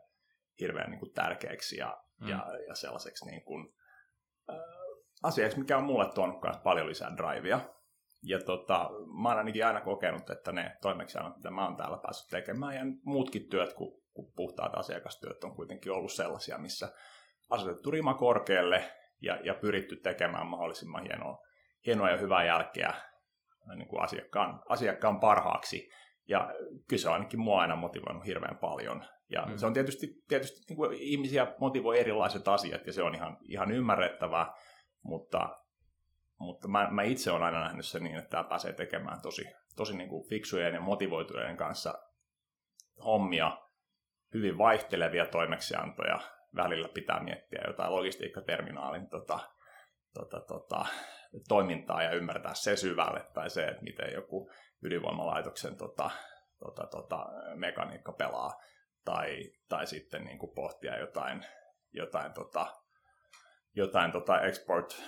hirveän 0.59 0.91
niin 0.91 0.99
kuin 0.99 1.13
tärkeäksi 1.13 1.77
ja, 1.77 1.97
mm. 2.21 2.27
ja, 2.27 2.45
ja 2.67 2.75
sellaiseksi 2.75 3.25
niin 3.25 3.43
kuin, 3.43 3.73
äh, 4.49 4.57
asiaksi, 5.23 5.59
mikä 5.59 5.77
on 5.77 5.83
mulle 5.83 6.13
tuonut 6.13 6.41
myös 6.43 6.57
paljon 6.57 6.87
lisää 6.87 7.17
drivea. 7.17 7.59
Ja 8.23 8.39
tota, 8.39 8.89
mä 9.21 9.29
oon 9.29 9.37
ainakin 9.37 9.65
aina 9.65 9.81
kokenut, 9.81 10.29
että 10.29 10.51
ne 10.51 10.77
toimeksiannot, 10.81 11.37
mitä 11.37 11.51
mä 11.51 11.65
oon 11.65 11.77
täällä 11.77 11.97
päässyt 11.97 12.29
tekemään, 12.29 12.75
ja 12.75 12.81
muutkin 13.03 13.49
työt 13.49 13.73
kuin, 13.73 14.03
kuin 14.13 14.31
puhtaat 14.35 14.75
asiakastyöt 14.75 15.43
on 15.43 15.55
kuitenkin 15.55 15.91
ollut 15.91 16.11
sellaisia, 16.11 16.57
missä 16.57 16.91
asetettu 17.49 17.91
rima 17.91 18.13
korkealle 18.13 18.91
ja, 19.21 19.39
ja 19.43 19.53
pyritty 19.53 19.95
tekemään 19.95 20.47
mahdollisimman 20.47 21.03
hienoa 21.03 21.46
hienoa 21.85 22.09
ja 22.09 22.17
hyvää 22.17 22.45
jälkeä 22.45 22.93
niin 23.75 23.87
kuin 23.87 24.03
asiakkaan, 24.03 24.63
asiakkaan 24.69 25.19
parhaaksi. 25.19 25.89
Ja 26.27 26.53
kyllä 26.87 27.01
se 27.01 27.07
on 27.07 27.13
ainakin 27.13 27.39
mua 27.39 27.61
aina 27.61 27.75
motivoinut 27.75 28.25
hirveän 28.25 28.57
paljon. 28.57 29.05
Ja 29.29 29.45
mm. 29.45 29.57
se 29.57 29.65
on 29.65 29.73
tietysti, 29.73 30.07
tietysti 30.27 30.65
niin 30.69 30.77
kuin 30.77 30.93
ihmisiä 30.93 31.47
motivoi 31.59 31.99
erilaiset 31.99 32.47
asiat 32.47 32.87
ja 32.87 32.93
se 32.93 33.03
on 33.03 33.15
ihan, 33.15 33.37
ihan 33.41 33.71
ymmärrettävää, 33.71 34.53
mutta, 35.03 35.55
mutta 36.39 36.67
mä, 36.67 36.87
mä 36.91 37.03
itse 37.03 37.31
olen 37.31 37.43
aina 37.43 37.63
nähnyt 37.63 37.85
sen 37.85 38.03
niin, 38.03 38.17
että 38.17 38.29
tämä 38.29 38.43
pääsee 38.43 38.73
tekemään 38.73 39.21
tosi, 39.21 39.45
tosi 39.75 39.97
niin 39.97 40.09
kuin 40.09 40.29
fiksujen 40.29 40.73
ja 40.73 40.81
motivoitujen 40.81 41.57
kanssa 41.57 41.93
hommia, 43.05 43.57
hyvin 44.33 44.57
vaihtelevia 44.57 45.25
toimeksiantoja. 45.25 46.19
Välillä 46.55 46.87
pitää 46.87 47.23
miettiä 47.23 47.61
jotain 47.67 47.91
logistiikkaterminaalin 47.91 49.09
tota, 49.09 49.39
tota, 50.13 50.39
tota, 50.39 50.85
toimintaa 51.47 52.03
ja 52.03 52.11
ymmärtää 52.11 52.53
se 52.53 52.75
syvälle, 52.75 53.25
tai 53.33 53.49
se, 53.49 53.67
että 53.67 53.83
miten 53.83 54.13
joku 54.13 54.49
ydinvoimalaitoksen 54.83 55.77
tota, 55.77 56.09
tota, 56.59 56.87
tota, 56.87 57.25
mekaniikka 57.55 58.11
pelaa, 58.11 58.51
tai, 59.05 59.51
tai 59.69 59.87
sitten 59.87 60.23
niin 60.23 60.39
kuin 60.39 60.51
pohtia 60.55 60.99
jotain, 60.99 61.45
jotain, 61.93 62.33
tota, 62.33 62.67
jotain 63.75 64.11
tota 64.11 64.41
export 64.41 65.03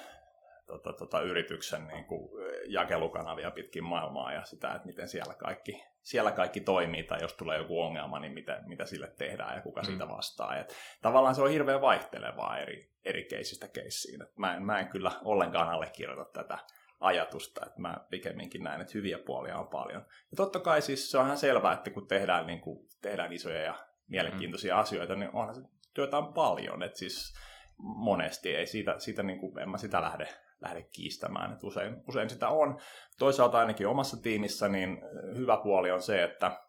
tota, 0.66 0.94
tota, 0.94 1.22
yrityksen 1.22 1.88
niin 1.88 2.06
kuin 2.06 2.30
jakelukanavia 2.68 3.52
pitkin 3.52 3.84
maailmaa 3.84 4.34
ja 4.34 4.46
sitä, 4.46 4.74
että 4.74 4.86
miten 4.88 5.08
siellä 5.08 5.34
kaikki, 5.34 5.84
siellä 6.10 6.32
kaikki 6.32 6.62
toimii 6.62 7.04
tai 7.04 7.22
jos 7.22 7.34
tulee 7.34 7.58
joku 7.58 7.82
ongelma, 7.82 8.20
niin 8.20 8.34
mitä, 8.34 8.62
mitä 8.66 8.86
sille 8.86 9.12
tehdään 9.18 9.56
ja 9.56 9.62
kuka 9.62 9.82
mm. 9.82 9.86
siitä 9.86 10.08
vastaa. 10.10 10.58
Et 10.58 10.76
tavallaan 11.02 11.36
se 11.36 11.42
on 11.42 11.50
hirveän 11.50 11.82
vaihtelevaa 11.82 12.58
eri, 12.58 12.92
eri 13.06 13.24
keisistä 13.24 13.68
keissiin. 13.68 14.22
Et 14.22 14.38
mä, 14.38 14.56
en, 14.56 14.66
mä 14.66 14.80
en 14.80 14.88
kyllä 14.88 15.12
ollenkaan 15.24 15.70
allekirjoita 15.70 16.26
tätä 16.26 16.58
ajatusta, 17.00 17.66
että 17.66 17.82
mä 17.82 17.98
pikemminkin 18.10 18.64
näen, 18.64 18.82
että 18.82 18.94
hyviä 18.94 19.18
puolia 19.26 19.58
on 19.58 19.68
paljon. 19.68 20.06
Ja 20.32 20.36
totta 20.36 20.60
kai 20.60 20.82
siis 20.82 21.12
se 21.12 21.18
on 21.18 21.26
ihan 21.26 21.38
selvää, 21.38 21.74
että 21.74 21.90
kun 21.90 22.08
tehdään, 22.08 22.48
niin 22.48 22.62
kun 22.62 22.88
tehdään 23.02 23.34
isoja 23.34 23.62
ja 23.62 23.76
mielenkiintoisia 24.08 24.76
mm. 24.76 24.80
asioita, 24.80 25.16
niin 25.16 25.30
onhan 25.34 25.56
se 25.56 25.62
työtä 25.94 26.18
on 26.18 26.34
paljon, 26.34 26.84
että 26.84 27.00
siis 27.00 27.34
monesti 27.78 28.56
ei 28.56 28.68
siitä, 28.68 28.96
siitä 29.00 29.24
niin 29.24 29.40
kuin, 29.40 29.60
en 29.60 29.70
mä 29.70 29.78
sitä 29.78 30.02
lähde, 30.02 30.28
lähde 30.62 30.82
kiistämään, 30.82 31.52
että 31.54 31.68
usein, 31.68 32.04
usein 32.08 32.30
sitä 32.30 32.50
on. 32.50 32.80
Toisaalta 33.20 33.60
ainakin 33.60 33.88
omassa 33.88 34.18
tiimissä 34.22 34.68
niin 34.68 35.02
hyvä 35.36 35.58
puoli 35.58 35.92
on 35.92 36.02
se, 36.02 36.24
että 36.24 36.62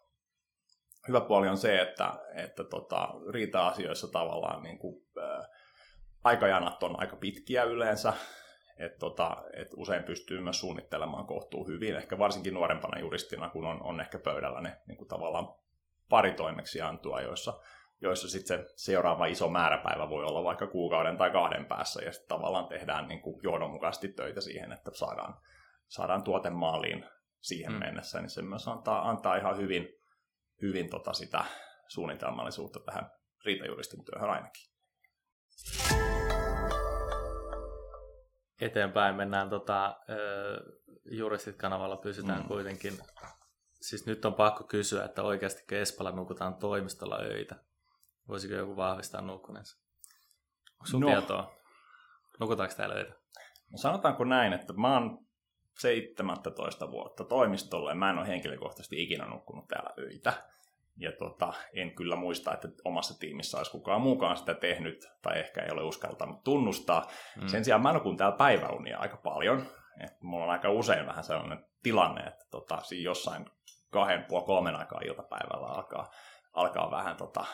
hyvä 1.07 1.21
puoli 1.21 1.47
on 1.47 1.57
se, 1.57 1.81
että, 1.81 2.13
että 2.35 2.63
tota, 2.63 3.09
riita-asioissa 3.33 4.07
tavallaan 4.07 4.63
niin 4.63 4.79
kuin, 4.79 5.03
ää, 5.21 5.45
aikajanat 6.23 6.83
on 6.83 6.99
aika 6.99 7.15
pitkiä 7.15 7.63
yleensä, 7.63 8.13
että 8.77 8.99
tota, 8.99 9.37
et 9.53 9.67
usein 9.75 10.03
pystyy 10.03 10.41
myös 10.41 10.59
suunnittelemaan 10.59 11.27
kohtuu 11.27 11.67
hyvin, 11.67 11.95
ehkä 11.95 12.19
varsinkin 12.19 12.53
nuorempana 12.53 12.99
juristina, 12.99 13.49
kun 13.49 13.65
on, 13.65 13.83
on 13.83 14.01
ehkä 14.01 14.19
pöydällä 14.19 14.61
ne 14.61 14.77
niin 14.87 14.97
kuin 14.97 15.07
tavallaan 15.07 15.47
pari 16.09 16.33
toimeksiantoa, 16.33 17.21
joissa, 17.21 17.59
joissa 18.01 18.29
sitten 18.29 18.57
se 18.57 18.73
seuraava 18.75 19.25
iso 19.25 19.49
määräpäivä 19.49 20.09
voi 20.09 20.23
olla 20.23 20.43
vaikka 20.43 20.67
kuukauden 20.67 21.17
tai 21.17 21.31
kahden 21.31 21.65
päässä, 21.65 22.01
ja 22.01 22.11
sitten 22.11 22.27
tavallaan 22.27 22.67
tehdään 22.67 23.07
niin 23.07 23.21
kuin 23.21 23.39
johdonmukaisesti 23.43 24.07
töitä 24.07 24.41
siihen, 24.41 24.71
että 24.71 24.91
saadaan, 24.93 25.33
saadaan 25.87 26.23
tuote 26.23 26.49
maaliin 26.49 27.05
siihen 27.41 27.71
mm. 27.71 27.79
mennessä, 27.79 28.21
niin 28.21 28.29
se 28.29 28.41
myös 28.41 28.67
antaa, 28.67 29.09
antaa 29.09 29.35
ihan 29.35 29.57
hyvin, 29.57 29.87
hyvin 30.61 30.89
tota 30.89 31.13
sitä 31.13 31.45
suunnitelmallisuutta 31.87 32.79
tähän 32.79 33.11
riitajuristin 33.45 34.05
työhön 34.05 34.29
ainakin 34.29 34.71
eteenpäin 38.61 39.15
mennään 39.15 39.49
tota, 39.49 39.99
juristit-kanavalla, 41.11 41.97
pysytään 41.97 42.41
mm. 42.41 42.47
kuitenkin. 42.47 42.93
Siis 43.81 44.05
nyt 44.05 44.25
on 44.25 44.33
pakko 44.33 44.63
kysyä, 44.63 45.05
että 45.05 45.23
oikeasti 45.23 45.75
Espalla 45.75 46.11
nukutaan 46.11 46.55
toimistolla 46.55 47.19
öitä. 47.21 47.55
Voisiko 48.31 48.53
joku 48.53 48.75
vahvistaa 48.75 49.21
nukkuneensa? 49.21 49.77
Onko 50.71 50.85
sun 50.85 51.01
no. 51.01 51.07
tietoa? 51.07 51.55
Nukutaanko 52.39 52.75
täällä 52.75 52.95
öitä? 52.95 53.13
No 53.71 53.77
sanotaanko 53.77 54.23
näin, 54.23 54.53
että 54.53 54.73
mä 54.73 54.93
oon 54.93 55.25
17 55.79 56.91
vuotta 56.91 57.23
toimistolla 57.23 57.89
ja 57.91 57.95
mä 57.95 58.09
en 58.09 58.17
ole 58.17 58.27
henkilökohtaisesti 58.27 59.03
ikinä 59.03 59.25
nukkunut 59.25 59.67
täällä 59.67 59.89
öitä. 59.97 60.33
Ja 60.97 61.11
tota, 61.11 61.53
en 61.73 61.95
kyllä 61.95 62.15
muista, 62.15 62.53
että 62.53 62.67
omassa 62.85 63.19
tiimissä 63.19 63.57
olisi 63.57 63.71
kukaan 63.71 64.01
muukaan 64.01 64.37
sitä 64.37 64.53
tehnyt, 64.53 65.07
tai 65.21 65.39
ehkä 65.39 65.61
ei 65.61 65.71
ole 65.71 65.83
uskaltanut 65.83 66.43
tunnustaa. 66.43 67.07
Mm. 67.41 67.47
Sen 67.47 67.65
sijaan 67.65 67.81
mä 67.81 67.93
nukun 67.93 68.17
täällä 68.17 68.37
päiväunia 68.37 68.99
aika 68.99 69.17
paljon. 69.17 69.65
Et 70.03 70.21
mulla 70.21 70.45
on 70.45 70.51
aika 70.51 70.69
usein 70.69 71.05
vähän 71.05 71.23
sellainen 71.23 71.65
tilanne, 71.83 72.21
että 72.21 72.45
tota, 72.51 72.81
siinä 72.81 73.03
jossain 73.03 73.45
kahden 73.89 74.25
puoli 74.25 74.45
kolmen 74.45 74.75
aikaa 74.75 75.01
iltapäivällä 75.05 75.67
alkaa, 75.67 76.11
alkaa 76.53 76.91
vähän, 76.91 77.17
tota, 77.17 77.45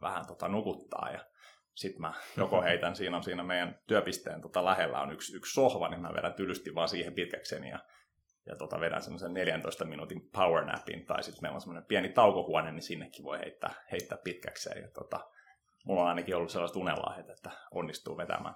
vähän 0.00 0.26
tota 0.26 0.48
nukuttaa. 0.48 1.10
Ja 1.12 1.24
sitten 1.74 2.00
mä 2.00 2.12
joko 2.36 2.62
heitän, 2.62 2.96
siinä 2.96 3.16
on 3.16 3.22
siinä 3.22 3.42
meidän 3.42 3.78
työpisteen 3.86 4.40
tota 4.40 4.64
lähellä 4.64 5.00
on 5.00 5.12
yksi, 5.12 5.36
yksi 5.36 5.52
sohva, 5.52 5.88
niin 5.88 6.00
mä 6.00 6.14
vedän 6.14 6.34
tylysti 6.34 6.74
vaan 6.74 6.88
siihen 6.88 7.14
pitkäkseni 7.14 7.70
ja 7.70 7.78
ja 8.46 8.56
tota, 8.56 8.80
vedän 8.80 9.02
semmoisen 9.02 9.34
14 9.34 9.84
minuutin 9.84 10.30
power 10.30 10.64
napin, 10.64 11.06
tai 11.06 11.22
sitten 11.22 11.42
meillä 11.42 11.54
on 11.54 11.60
semmoinen 11.60 11.86
pieni 11.86 12.08
taukohuone, 12.08 12.72
niin 12.72 12.82
sinnekin 12.82 13.24
voi 13.24 13.38
heittää, 13.38 13.74
heittää 13.92 14.18
pitkäkseen. 14.24 14.82
Ja 14.82 14.90
tota, 14.90 15.30
mulla 15.84 16.02
on 16.02 16.08
ainakin 16.08 16.36
ollut 16.36 16.50
sellaiset 16.50 16.76
unelahdet, 16.76 17.30
että 17.30 17.50
onnistuu 17.70 18.16
vetämään 18.16 18.54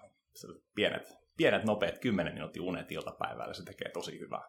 pienet, 0.74 1.08
pienet, 1.36 1.64
nopeat 1.64 1.98
10 1.98 2.34
minuutin 2.34 2.62
unet 2.62 2.92
iltapäivällä, 2.92 3.54
se 3.54 3.64
tekee 3.64 3.90
tosi 3.90 4.18
hyvää. 4.18 4.42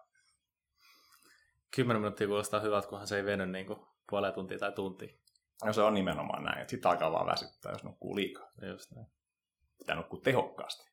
10 1.75 2.01
minuuttia 2.01 2.27
kuulostaa 2.27 2.59
hyvältä, 2.59 2.87
kunhan 2.87 3.07
se 3.07 3.17
ei 3.17 3.25
veny 3.25 3.45
niin 3.45 3.67
puoleen 4.09 4.33
tuntia 4.33 4.59
tai 4.59 4.71
tuntia. 4.71 5.17
No 5.65 5.73
se 5.73 5.81
on 5.81 5.93
nimenomaan 5.93 6.43
näin, 6.43 6.61
että 6.61 6.71
sitten 6.71 6.91
alkaa 6.91 7.11
vaan 7.11 7.27
väsyttää, 7.27 7.71
jos 7.71 7.83
nukkuu 7.83 8.15
liikaa. 8.15 8.49
Just 8.61 8.91
näin. 8.91 9.07
Pitää 9.77 9.95
nukkua 9.95 10.19
tehokkaasti. 10.23 10.89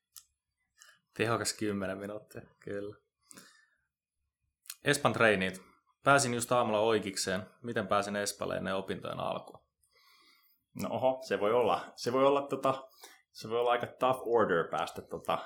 Tehokas 1.13 1.53
10 1.53 1.97
minuuttia, 1.97 2.41
kyllä. 2.59 2.95
Espan 4.83 5.13
treenit. 5.13 5.61
Pääsin 6.03 6.33
just 6.33 6.51
aamulla 6.51 6.79
oikeikseen. 6.79 7.41
Miten 7.63 7.87
pääsen 7.87 8.15
Espalle 8.15 8.57
ennen 8.57 8.75
opintojen 8.75 9.19
alkua? 9.19 9.67
No 10.81 10.89
oho, 10.91 11.19
se 11.21 11.39
voi 11.39 11.53
olla, 11.53 11.81
se 11.95 12.13
voi 12.13 12.25
olla, 12.25 12.41
tota, 12.41 12.87
se 13.31 13.49
voi 13.49 13.59
olla 13.59 13.71
aika 13.71 13.87
tough 13.87 14.21
order 14.25 14.67
päästä, 14.67 15.01
tota, 15.01 15.37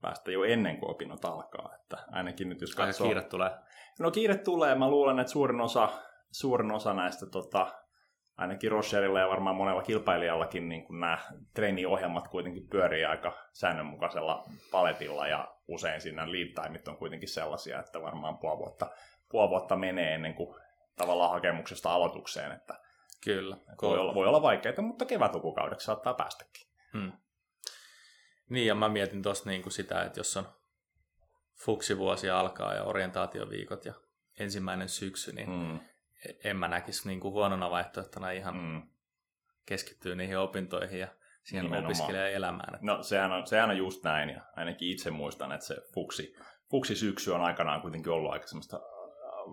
päästä 0.00 0.30
jo 0.30 0.44
ennen 0.44 0.78
kuin 0.78 0.90
opinnot 0.90 1.24
alkaa. 1.24 1.74
Että 1.74 1.96
ainakin 2.10 2.48
nyt 2.48 2.60
jos 2.60 2.74
katsoo... 2.74 3.06
kiire 3.06 3.22
tulee. 3.22 3.50
No 3.98 4.10
kiire 4.10 4.36
tulee. 4.36 4.74
Mä 4.74 4.90
luulen, 4.90 5.18
että 5.18 5.32
suurin 5.32 5.60
osa, 5.60 5.88
suurin 6.30 6.72
osa 6.72 6.94
näistä 6.94 7.26
tota, 7.26 7.79
ainakin 8.40 8.70
Rocherilla 8.70 9.20
ja 9.20 9.28
varmaan 9.28 9.56
monella 9.56 9.82
kilpailijallakin 9.82 10.68
niin 10.68 10.84
kuin 10.84 11.00
nämä 11.00 11.18
treeniohjelmat 11.54 12.28
kuitenkin 12.28 12.68
pyörii 12.68 13.04
aika 13.04 13.38
säännönmukaisella 13.52 14.44
paletilla 14.70 15.28
ja 15.28 15.54
usein 15.68 16.00
siinä 16.00 16.32
lead 16.32 16.62
timeit 16.62 16.88
on 16.88 16.96
kuitenkin 16.96 17.28
sellaisia, 17.28 17.80
että 17.80 18.02
varmaan 18.02 18.38
puoli 18.38 18.58
vuotta, 18.58 18.90
puoli 19.28 19.50
vuotta 19.50 19.76
menee 19.76 20.14
ennen 20.14 20.34
kuin 20.34 20.56
tavallaan 20.96 21.30
hakemuksesta 21.30 21.92
aloitukseen, 21.92 22.52
että 22.52 22.74
Kyllä. 23.24 23.56
voi 23.82 23.98
olla, 23.98 24.14
voi 24.14 24.26
olla 24.26 24.42
vaikeita, 24.42 24.82
mutta 24.82 25.04
kevätukukaudeksi 25.04 25.84
saattaa 25.84 26.14
päästäkin. 26.14 26.66
Hmm. 26.92 27.12
Niin, 28.48 28.66
ja 28.66 28.74
mä 28.74 28.88
mietin 28.88 29.22
tuossa 29.22 29.50
niin 29.50 29.72
sitä, 29.72 30.02
että 30.02 30.20
jos 30.20 30.36
on 30.36 30.48
fuksivuosi 31.64 32.30
alkaa 32.30 32.74
ja 32.74 32.84
orientaatioviikot 32.84 33.84
ja 33.84 33.94
ensimmäinen 34.38 34.88
syksy, 34.88 35.32
niin 35.32 35.46
hmm. 35.46 35.80
En 36.44 36.56
mä 36.56 36.68
näkisi 36.68 37.08
niin 37.08 37.20
kuin 37.20 37.32
huonona 37.32 37.70
vaihtoehtona 37.70 38.30
ihan 38.30 38.54
hmm. 38.54 38.82
keskittyä 39.66 40.14
niihin 40.14 40.38
opintoihin 40.38 41.00
ja 41.00 41.08
siihen 41.42 41.84
opiskelijan 41.84 42.30
elämään. 42.30 42.78
No 42.80 43.02
sehän 43.02 43.32
on, 43.32 43.46
sehän 43.46 43.70
on 43.70 43.76
just 43.76 44.04
näin, 44.04 44.28
ja 44.28 44.40
ainakin 44.56 44.90
itse 44.90 45.10
muistan, 45.10 45.52
että 45.52 45.66
se 45.66 45.76
fuksi, 45.94 46.34
fuksi 46.70 46.96
syksy 46.96 47.30
on 47.30 47.40
aikanaan 47.40 47.80
kuitenkin 47.80 48.12
ollut 48.12 48.32
aika 48.32 48.46
semmoista 48.46 48.76
äh, 48.76 48.82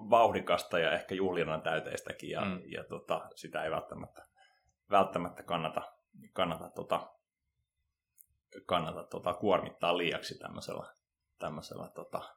vauhdikasta 0.09 0.79
ja 0.79 0.91
ehkä 0.91 1.15
juhlinnan 1.15 1.61
täyteistäkin, 1.61 2.29
ja, 2.29 2.41
mm. 2.41 2.61
ja 2.65 2.83
tota, 2.83 3.29
sitä 3.35 3.63
ei 3.63 3.71
välttämättä, 3.71 4.21
välttämättä 4.91 5.43
kannata, 5.43 5.81
kannata, 6.33 6.69
tota, 6.69 7.13
kannata 8.65 9.03
tota, 9.03 9.33
kuormittaa 9.33 9.97
liiaksi 9.97 10.39
tämmöisellä, 10.39 10.93
tämmöisellä 11.39 11.89
tota, 11.95 12.35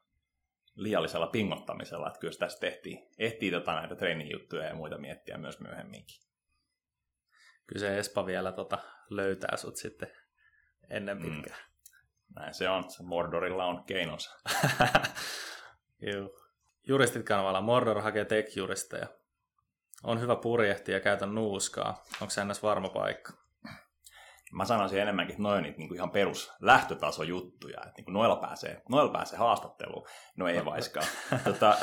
liiallisella 0.75 1.27
pingottamisella, 1.27 2.07
että 2.07 2.19
kyllä 2.19 2.37
tässä 2.39 2.59
tehtiin, 2.59 3.07
ehtii 3.19 3.51
tota 3.51 3.73
näitä 3.73 3.95
treenijuttuja 3.95 4.65
ja 4.65 4.75
muita 4.75 4.97
miettiä 4.97 5.37
myös 5.37 5.59
myöhemminkin. 5.59 6.21
Kyllä 7.67 7.79
se 7.79 7.97
Espa 7.97 8.25
vielä 8.25 8.51
tota, 8.51 8.77
löytää 9.09 9.57
sut 9.57 9.75
sitten 9.75 10.11
ennen 10.89 11.17
pitkään. 11.21 11.59
Mm. 11.59 12.35
Näin 12.35 12.53
se 12.53 12.69
on, 12.69 12.91
se 12.91 13.03
Mordorilla 13.03 13.65
on 13.65 13.83
keinonsa. 13.83 14.39
Joo. 16.11 16.29
Juristit 16.87 17.25
kanavalla 17.25 17.61
Mordor 17.61 18.01
hakee 18.01 18.25
tech-juristeja. 18.25 19.07
On 20.03 20.21
hyvä 20.21 20.35
purjehti 20.35 20.91
ja 20.91 20.99
käytä 20.99 21.25
nuuskaa. 21.25 22.03
Onko 22.21 22.29
se 22.29 22.41
ennäs 22.41 22.63
varma 22.63 22.89
paikka? 22.89 23.40
Mä 24.51 24.65
sanoisin 24.65 24.99
enemmänkin, 24.99 25.33
että 25.33 25.43
noin 25.43 25.63
niin 25.63 25.87
kuin 25.87 25.95
ihan 25.95 26.11
perus 26.11 26.53
lähtötasojuttuja, 26.59 27.77
että 27.77 27.93
niin 27.97 28.05
kuin 28.05 28.13
noilla, 28.13 28.35
pääsee, 28.35 28.81
noilla 28.89 29.11
pääsee 29.11 29.39
haastatteluun. 29.39 30.07
No 30.35 30.47
ei 30.47 30.65
vaiskaan. 30.65 31.07
tota, 31.43 31.77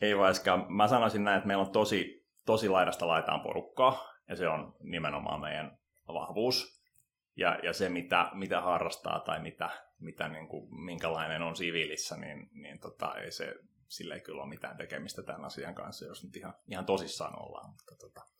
ei 0.00 0.18
vaiskaan. 0.18 0.66
Mä 0.68 0.88
sanoisin 0.88 1.24
näin, 1.24 1.36
että 1.36 1.46
meillä 1.46 1.64
on 1.64 1.72
tosi, 1.72 2.26
tosi 2.46 2.68
laidasta 2.68 3.08
laitaan 3.08 3.40
porukkaa, 3.40 4.12
ja 4.28 4.36
se 4.36 4.48
on 4.48 4.76
nimenomaan 4.80 5.40
meidän 5.40 5.78
vahvuus. 6.08 6.82
Ja, 7.36 7.58
ja 7.62 7.72
se, 7.72 7.88
mitä, 7.88 8.30
mitä 8.32 8.60
harrastaa 8.60 9.20
tai 9.20 9.40
mitä, 9.40 9.70
mitä 9.98 10.28
niin 10.28 10.48
kuin, 10.48 10.84
minkälainen 10.84 11.42
on 11.42 11.56
siviilissä, 11.56 12.16
niin, 12.16 12.48
niin 12.52 12.78
tota, 12.78 13.14
ei 13.14 13.30
se, 13.30 13.54
sillä 13.88 14.14
ei 14.14 14.20
kyllä 14.20 14.42
ole 14.42 14.48
mitään 14.48 14.76
tekemistä 14.76 15.22
tämän 15.22 15.44
asian 15.44 15.74
kanssa, 15.74 16.06
jos 16.06 16.24
nyt 16.24 16.36
ihan, 16.36 16.54
ihan 16.68 16.86
tosissaan 16.86 17.42
ollaan. 17.42 17.70
Mutta 17.70 17.96
tota, 17.96 18.35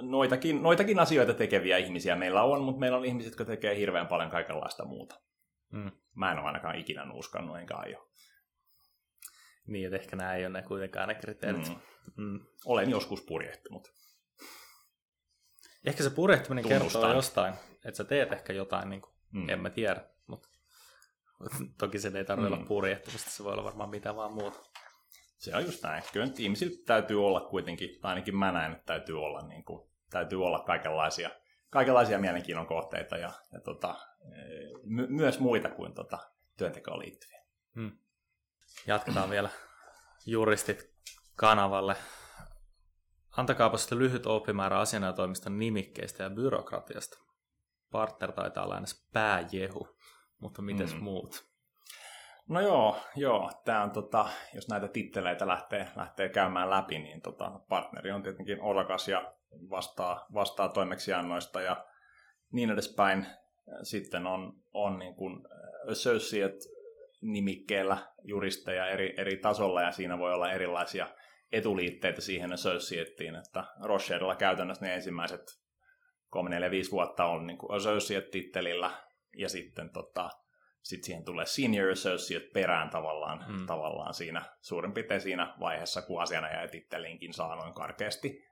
noitakin, 0.00 0.62
noitakin 0.62 0.98
asioita 0.98 1.34
tekeviä 1.34 1.76
ihmisiä 1.76 2.16
meillä 2.16 2.42
on, 2.42 2.62
mutta 2.62 2.80
meillä 2.80 2.98
on 2.98 3.04
ihmisiä, 3.04 3.28
jotka 3.28 3.44
tekee 3.44 3.76
hirveän 3.76 4.06
paljon 4.06 4.30
kaikenlaista 4.30 4.84
muuta. 4.84 5.20
Mm. 5.72 5.90
Mä 6.14 6.32
en 6.32 6.38
ole 6.38 6.46
ainakaan 6.46 6.78
ikinä 6.78 7.04
nuuskannut, 7.04 7.58
enkä 7.58 7.74
aio. 7.76 8.08
Niin, 9.66 9.86
että 9.86 9.96
ehkä 9.96 10.16
nämä 10.16 10.34
ei 10.34 10.46
ole 10.46 10.52
ne 10.52 10.62
kuitenkaan 10.62 11.08
ne 11.08 11.14
kriteerit. 11.14 11.68
Mm. 11.68 11.74
Mm. 12.16 12.40
Olen 12.64 12.90
joskus 12.90 13.22
purjehtunut. 13.22 13.88
Ehkä 15.84 16.02
se 16.02 16.10
purjehtiminen 16.10 16.68
kertoo 16.68 17.12
jostain, 17.12 17.54
että 17.84 17.96
sä 17.96 18.04
teet 18.04 18.32
ehkä 18.32 18.52
jotain, 18.52 18.90
niin 18.90 19.00
kuin, 19.00 19.14
mm. 19.32 19.48
en 19.48 19.60
mä 19.60 19.70
tiedä, 19.70 20.04
mutta 20.26 20.48
toki 21.78 21.98
se 21.98 22.12
ei 22.14 22.24
tarvitse 22.24 22.48
mm. 22.48 22.56
olla 22.56 22.66
purjehtimista, 22.66 23.30
se 23.30 23.44
voi 23.44 23.52
olla 23.52 23.64
varmaan 23.64 23.90
mitä 23.90 24.16
vaan 24.16 24.32
muuta. 24.32 24.60
Se 25.44 25.56
on 25.56 25.64
just 25.64 25.82
näin. 25.82 26.02
Kyllä 26.12 26.26
nyt 26.26 26.40
ihmisillä 26.40 26.82
täytyy 26.86 27.26
olla 27.26 27.40
kuitenkin, 27.40 28.00
tai 28.00 28.08
ainakin 28.08 28.36
mä 28.36 28.52
näen, 28.52 28.72
että 28.72 28.84
täytyy 28.86 29.22
olla, 29.22 29.46
niin 29.46 29.64
kuin, 29.64 29.88
täytyy 30.10 30.44
olla 30.44 30.58
kaikenlaisia, 30.58 31.30
kaikenlaisia 31.70 32.18
mielenkiinnon 32.18 32.66
kohteita 32.66 33.16
ja, 33.16 33.32
ja 33.52 33.60
tota, 33.60 33.94
my, 34.84 35.06
myös 35.06 35.38
muita 35.38 35.70
kuin 35.70 35.94
tota, 35.94 36.18
työntekoon 36.56 36.98
liittyviä. 36.98 37.44
Hmm. 37.74 37.98
Jatketaan 38.86 39.30
vielä 39.30 39.48
juristit 40.26 40.94
kanavalle. 41.36 41.96
Antakaapa 43.36 43.76
sitten 43.76 43.98
lyhyt 43.98 44.26
oppimäärä 44.26 44.78
asianajotoimiston 44.78 45.58
nimikkeistä 45.58 46.22
ja 46.22 46.30
byrokratiasta. 46.30 47.18
Partner 47.90 48.32
taitaa 48.32 48.64
olla 48.64 48.74
aina 48.74 48.86
pääjehu, 49.12 49.98
mutta 50.38 50.62
miten 50.62 50.92
mm. 50.92 51.02
muut? 51.02 51.53
No 52.48 52.60
joo, 52.60 52.96
joo. 53.16 53.50
Tämä 53.64 53.82
on, 53.82 53.90
tota, 53.90 54.28
jos 54.54 54.68
näitä 54.68 54.88
titteleitä 54.88 55.46
lähtee, 55.46 55.88
lähtee 55.96 56.28
käymään 56.28 56.70
läpi, 56.70 56.98
niin 56.98 57.22
tota, 57.22 57.60
partneri 57.68 58.12
on 58.12 58.22
tietenkin 58.22 58.62
orakas 58.62 59.08
ja 59.08 59.34
vastaa, 59.70 60.26
vastaa 60.34 60.68
toimeksiannoista 60.68 61.60
ja 61.60 61.84
niin 62.52 62.70
edespäin. 62.70 63.26
Sitten 63.82 64.26
on, 64.26 64.52
on 64.72 64.98
niin 64.98 65.14
kuin 65.14 65.42
associate-nimikkeellä 65.90 67.98
juristeja 68.22 68.86
eri, 68.86 69.14
eri 69.16 69.36
tasolla 69.36 69.82
ja 69.82 69.92
siinä 69.92 70.18
voi 70.18 70.34
olla 70.34 70.52
erilaisia 70.52 71.08
etuliitteitä 71.52 72.20
siihen 72.20 72.52
associateen, 72.52 73.34
että 73.34 73.64
Rocherilla 73.82 74.36
käytännössä 74.36 74.86
ne 74.86 74.94
ensimmäiset 74.94 75.42
3, 76.30 76.50
4, 76.50 76.70
5 76.70 76.90
vuotta 76.90 77.24
on 77.24 77.46
niin 77.46 77.58
associate-tittelillä 77.68 78.90
ja 79.36 79.48
sitten 79.48 79.90
tota, 79.90 80.30
sitten 80.84 81.06
siihen 81.06 81.24
tulee 81.24 81.46
senior 81.46 81.90
associate 81.90 82.46
perään 82.54 82.90
tavallaan, 82.90 83.44
mm. 83.48 83.66
tavallaan 83.66 84.14
siinä 84.14 84.42
suurin 84.60 84.92
piirtein 84.92 85.20
siinä 85.20 85.54
vaiheessa, 85.60 86.02
kun 86.02 86.22
asianajajatittelinkin 86.22 87.34
saa 87.34 87.56
noin 87.56 87.74
karkeasti. 87.74 88.44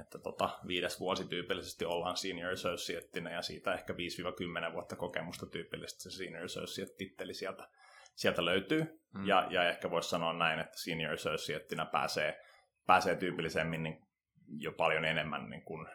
Että 0.00 0.18
tota, 0.18 0.58
viides 0.66 1.00
vuosi 1.00 1.28
tyypillisesti 1.28 1.84
ollaan 1.84 2.16
senior 2.16 2.52
associateina 2.52 3.30
ja 3.30 3.42
siitä 3.42 3.74
ehkä 3.74 3.92
5-10 3.92 4.72
vuotta 4.72 4.96
kokemusta 4.96 5.46
tyypillisesti 5.46 6.02
se 6.02 6.10
senior 6.10 6.44
associate-titteli 6.44 7.34
sieltä, 7.34 7.68
sieltä 8.14 8.44
löytyy. 8.44 9.00
Mm. 9.14 9.26
Ja, 9.26 9.46
ja 9.50 9.68
ehkä 9.68 9.90
voisi 9.90 10.08
sanoa 10.08 10.32
näin, 10.32 10.60
että 10.60 10.78
senior 10.78 11.14
associateina 11.14 11.86
pääsee, 11.86 12.40
pääsee 12.86 13.16
tyypillisemmin 13.16 13.82
niin 13.82 14.06
jo 14.48 14.72
paljon 14.72 15.04
enemmän 15.04 15.50
niin 15.50 15.62
kuin, 15.62 15.88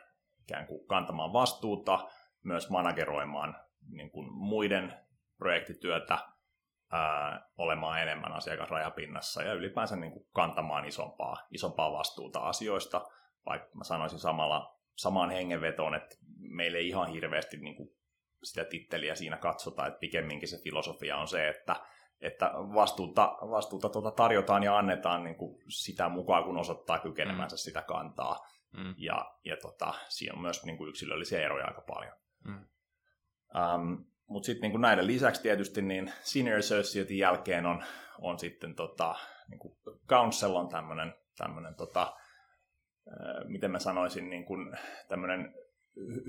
ikään 0.44 0.68
kuin 0.68 0.88
kantamaan 0.88 1.34
vastuuta, 1.34 2.08
myös 2.44 2.70
manageroimaan 2.70 3.56
niin 3.90 4.12
kuin 4.12 4.34
muiden 4.34 5.07
projektityötä, 5.38 6.18
ää, 6.92 7.50
olemaan 7.58 8.02
enemmän 8.02 8.32
asiakasrajapinnassa 8.32 9.44
ja 9.44 9.54
ylipäänsä 9.54 9.96
niin 9.96 10.12
kuin 10.12 10.28
kantamaan 10.34 10.86
isompaa, 10.86 11.38
isompaa 11.52 11.92
vastuuta 11.92 12.40
asioista, 12.40 13.02
vaikka 13.46 13.70
mä 13.76 13.84
sanoisin 13.84 14.20
samalla, 14.20 14.78
samaan 14.96 15.30
hengenvetoon, 15.30 15.96
että 15.96 16.16
meille 16.40 16.78
ei 16.78 16.88
ihan 16.88 17.08
hirveästi 17.08 17.58
niin 17.58 17.76
kuin 17.76 17.90
sitä 18.44 18.66
titteliä 18.66 19.16
siinä 19.16 19.38
katsota, 19.38 19.88
että 19.88 20.00
pikemminkin 20.00 20.50
se 20.50 20.58
filosofia 20.64 21.18
on 21.18 21.28
se, 21.28 21.50
että, 21.50 21.76
että 22.22 22.52
vastuuta, 22.56 23.38
vastuuta 23.42 23.90
tuota 23.90 24.12
tarjotaan 24.12 24.64
ja 24.64 24.78
annetaan 24.78 25.24
niin 25.24 25.36
kuin 25.36 25.62
sitä 25.70 26.10
mukaan, 26.10 26.44
kun 26.44 26.58
osoittaa 26.58 27.00
kykenemänsä 27.00 27.56
mm. 27.56 27.58
sitä 27.58 27.82
kantaa. 27.82 28.40
Mm. 28.74 28.96
Ja, 28.98 29.36
ja 29.46 29.58
tota, 29.62 29.94
siinä 30.10 30.34
on 30.34 30.42
myös 30.42 30.66
niin 30.66 30.78
kuin 30.78 30.90
yksilöllisiä 30.90 31.46
eroja 31.46 31.66
aika 31.66 31.82
paljon. 31.82 32.14
Mm. 32.44 32.68
Um, 33.56 34.06
mutta 34.28 34.46
sitten 34.46 34.72
niin 34.72 34.82
näiden 34.82 35.08
lisäksi 35.08 35.42
tietysti 35.42 35.82
niin 35.82 36.12
senior 36.22 36.60
associatein 36.60 37.20
jälkeen 37.20 37.66
on, 37.66 37.84
on 38.22 38.40
sitten 38.40 38.76
tota, 38.76 39.16
niin 39.50 39.60
kuin 39.60 39.78
council 40.10 40.56
on 40.56 40.70
tämmöinen, 40.70 41.14
tämmöinen 41.38 41.76
tota, 41.76 42.14
miten 43.48 43.72
mä 43.72 43.80
sanoisin, 43.80 44.30
niin 44.30 44.46
kuin 44.46 44.78
tämmöinen 45.08 45.54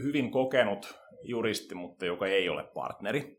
hyvin 0.02 0.30
kokenut 0.30 1.00
juristi, 1.22 1.74
mutta 1.74 2.06
joka 2.06 2.26
ei 2.26 2.48
ole 2.48 2.64
partneri. 2.74 3.38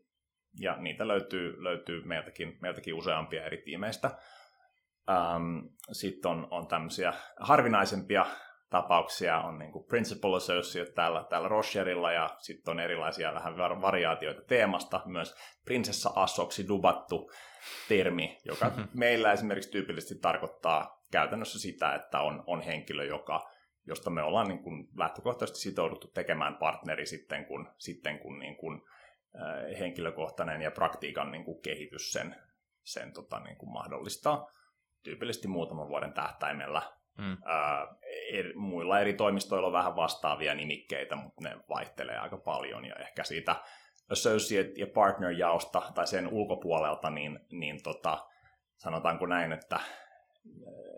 Ja 0.60 0.76
niitä 0.76 1.08
löytyy, 1.08 1.64
löytyy 1.64 2.04
meiltäkin, 2.04 2.58
meiltäkin 2.60 2.94
useampia 2.94 3.44
eri 3.44 3.62
tiimeistä. 3.62 4.10
Sitten 5.92 6.30
on, 6.30 6.48
on 6.50 6.66
tämmöisiä 6.66 7.12
harvinaisempia 7.40 8.26
tapauksia 8.70 9.40
on 9.40 9.58
niin 9.58 9.72
kuin 9.72 9.84
Principal 9.84 10.34
Associate 10.34 10.92
täällä, 10.92 11.24
täällä 11.30 11.48
Rocherilla 11.48 12.12
ja 12.12 12.30
sitten 12.38 12.72
on 12.72 12.80
erilaisia 12.80 13.34
vähän 13.34 13.56
variaatioita 13.56 14.42
teemasta, 14.42 15.02
myös 15.04 15.34
prinsessa 15.64 16.10
assoksi 16.16 16.68
dubattu 16.68 17.30
termi, 17.88 18.38
joka 18.44 18.72
meillä 18.94 19.32
esimerkiksi 19.32 19.70
tyypillisesti 19.70 20.20
tarkoittaa 20.22 21.04
käytännössä 21.12 21.58
sitä, 21.58 21.94
että 21.94 22.20
on, 22.20 22.44
on 22.46 22.60
henkilö, 22.60 23.04
joka, 23.04 23.50
josta 23.86 24.10
me 24.10 24.22
ollaan 24.22 24.48
niin 24.48 24.62
kuin 24.62 24.88
lähtökohtaisesti 24.96 25.60
sitouduttu 25.60 26.08
tekemään 26.08 26.56
partneri 26.56 27.06
sitten, 27.06 27.46
kun, 27.46 27.68
sitten 27.78 28.18
kun 28.18 28.38
niin 28.38 28.56
kuin, 28.56 28.82
äh, 29.34 29.78
henkilökohtainen 29.80 30.62
ja 30.62 30.70
praktiikan 30.70 31.30
niin 31.30 31.44
kuin 31.44 31.62
kehitys 31.62 32.12
sen, 32.12 32.36
sen 32.82 33.12
tota, 33.12 33.40
niin 33.40 33.56
kuin 33.56 33.72
mahdollistaa 33.72 34.50
tyypillisesti 35.04 35.48
muutaman 35.48 35.88
vuoden 35.88 36.12
tähtäimellä. 36.12 36.99
Mm. 37.18 37.32
Äh, 37.32 37.88
eri, 38.32 38.54
muilla 38.54 39.00
eri 39.00 39.12
toimistoilla 39.12 39.66
on 39.66 39.72
vähän 39.72 39.96
vastaavia 39.96 40.54
nimikkeitä, 40.54 41.16
mutta 41.16 41.48
ne 41.48 41.56
vaihtelee 41.68 42.18
aika 42.18 42.36
paljon 42.36 42.84
ja 42.84 42.94
ehkä 42.94 43.24
siitä 43.24 43.56
associate- 44.12 44.80
ja 44.80 44.86
partner-jaosta 44.86 45.82
tai 45.94 46.06
sen 46.06 46.28
ulkopuolelta, 46.28 47.10
niin, 47.10 47.40
niin 47.52 47.82
tota, 47.82 48.26
sanotaanko 48.76 49.26
näin, 49.26 49.52
että, 49.52 49.80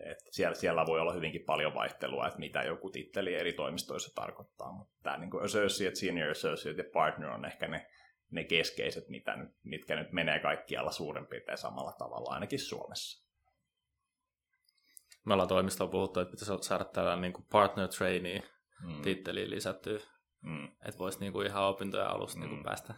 että 0.05 0.25
siellä, 0.31 0.55
siellä 0.55 0.87
voi 0.87 1.01
olla 1.01 1.13
hyvinkin 1.13 1.45
paljon 1.47 1.75
vaihtelua, 1.75 2.27
että 2.27 2.39
mitä 2.39 2.63
joku 2.63 2.91
titteli 2.91 3.35
eri 3.35 3.53
toimistoissa 3.53 4.15
tarkoittaa, 4.15 4.73
mutta 4.73 4.95
tämä 5.03 5.19
niin 5.19 5.31
kuin 5.31 5.45
associate, 5.45 5.95
senior 5.95 6.31
associate 6.31 6.83
ja 6.83 6.91
partner 6.93 7.29
on 7.29 7.45
ehkä 7.45 7.69
ne, 7.69 7.87
ne 8.31 8.45
keskeiset, 8.45 9.09
mitä 9.09 9.37
nyt, 9.37 9.49
mitkä 9.63 9.97
nyt 9.97 10.13
menee 10.13 10.39
kaikkialla 10.39 10.91
suurin 10.91 11.27
piirtein 11.27 11.59
samalla 11.59 11.93
tavalla, 11.93 12.35
ainakin 12.35 12.59
Suomessa. 12.59 13.22
Me 15.25 15.33
ollaan 15.33 15.49
toimistolla 15.49 15.91
puhuttu, 15.91 16.21
että 16.21 16.31
pitäisi 16.31 16.69
saada 16.69 16.85
tällainen 16.85 17.21
niin 17.21 17.33
kuin 17.33 17.47
partner 17.53 17.89
trainee 17.89 18.43
mm. 18.87 19.03
titteliin 19.03 19.51
lisättyä, 19.51 19.99
mm. 20.41 20.65
että 20.65 20.99
voisi 20.99 21.21
niin 21.21 21.33
kuin 21.33 21.47
ihan 21.47 21.65
opintojen 21.65 22.07
alusta 22.07 22.39
mm. 22.39 22.41
niin 22.41 22.51
kuin 22.51 22.65
päästä 22.65 22.95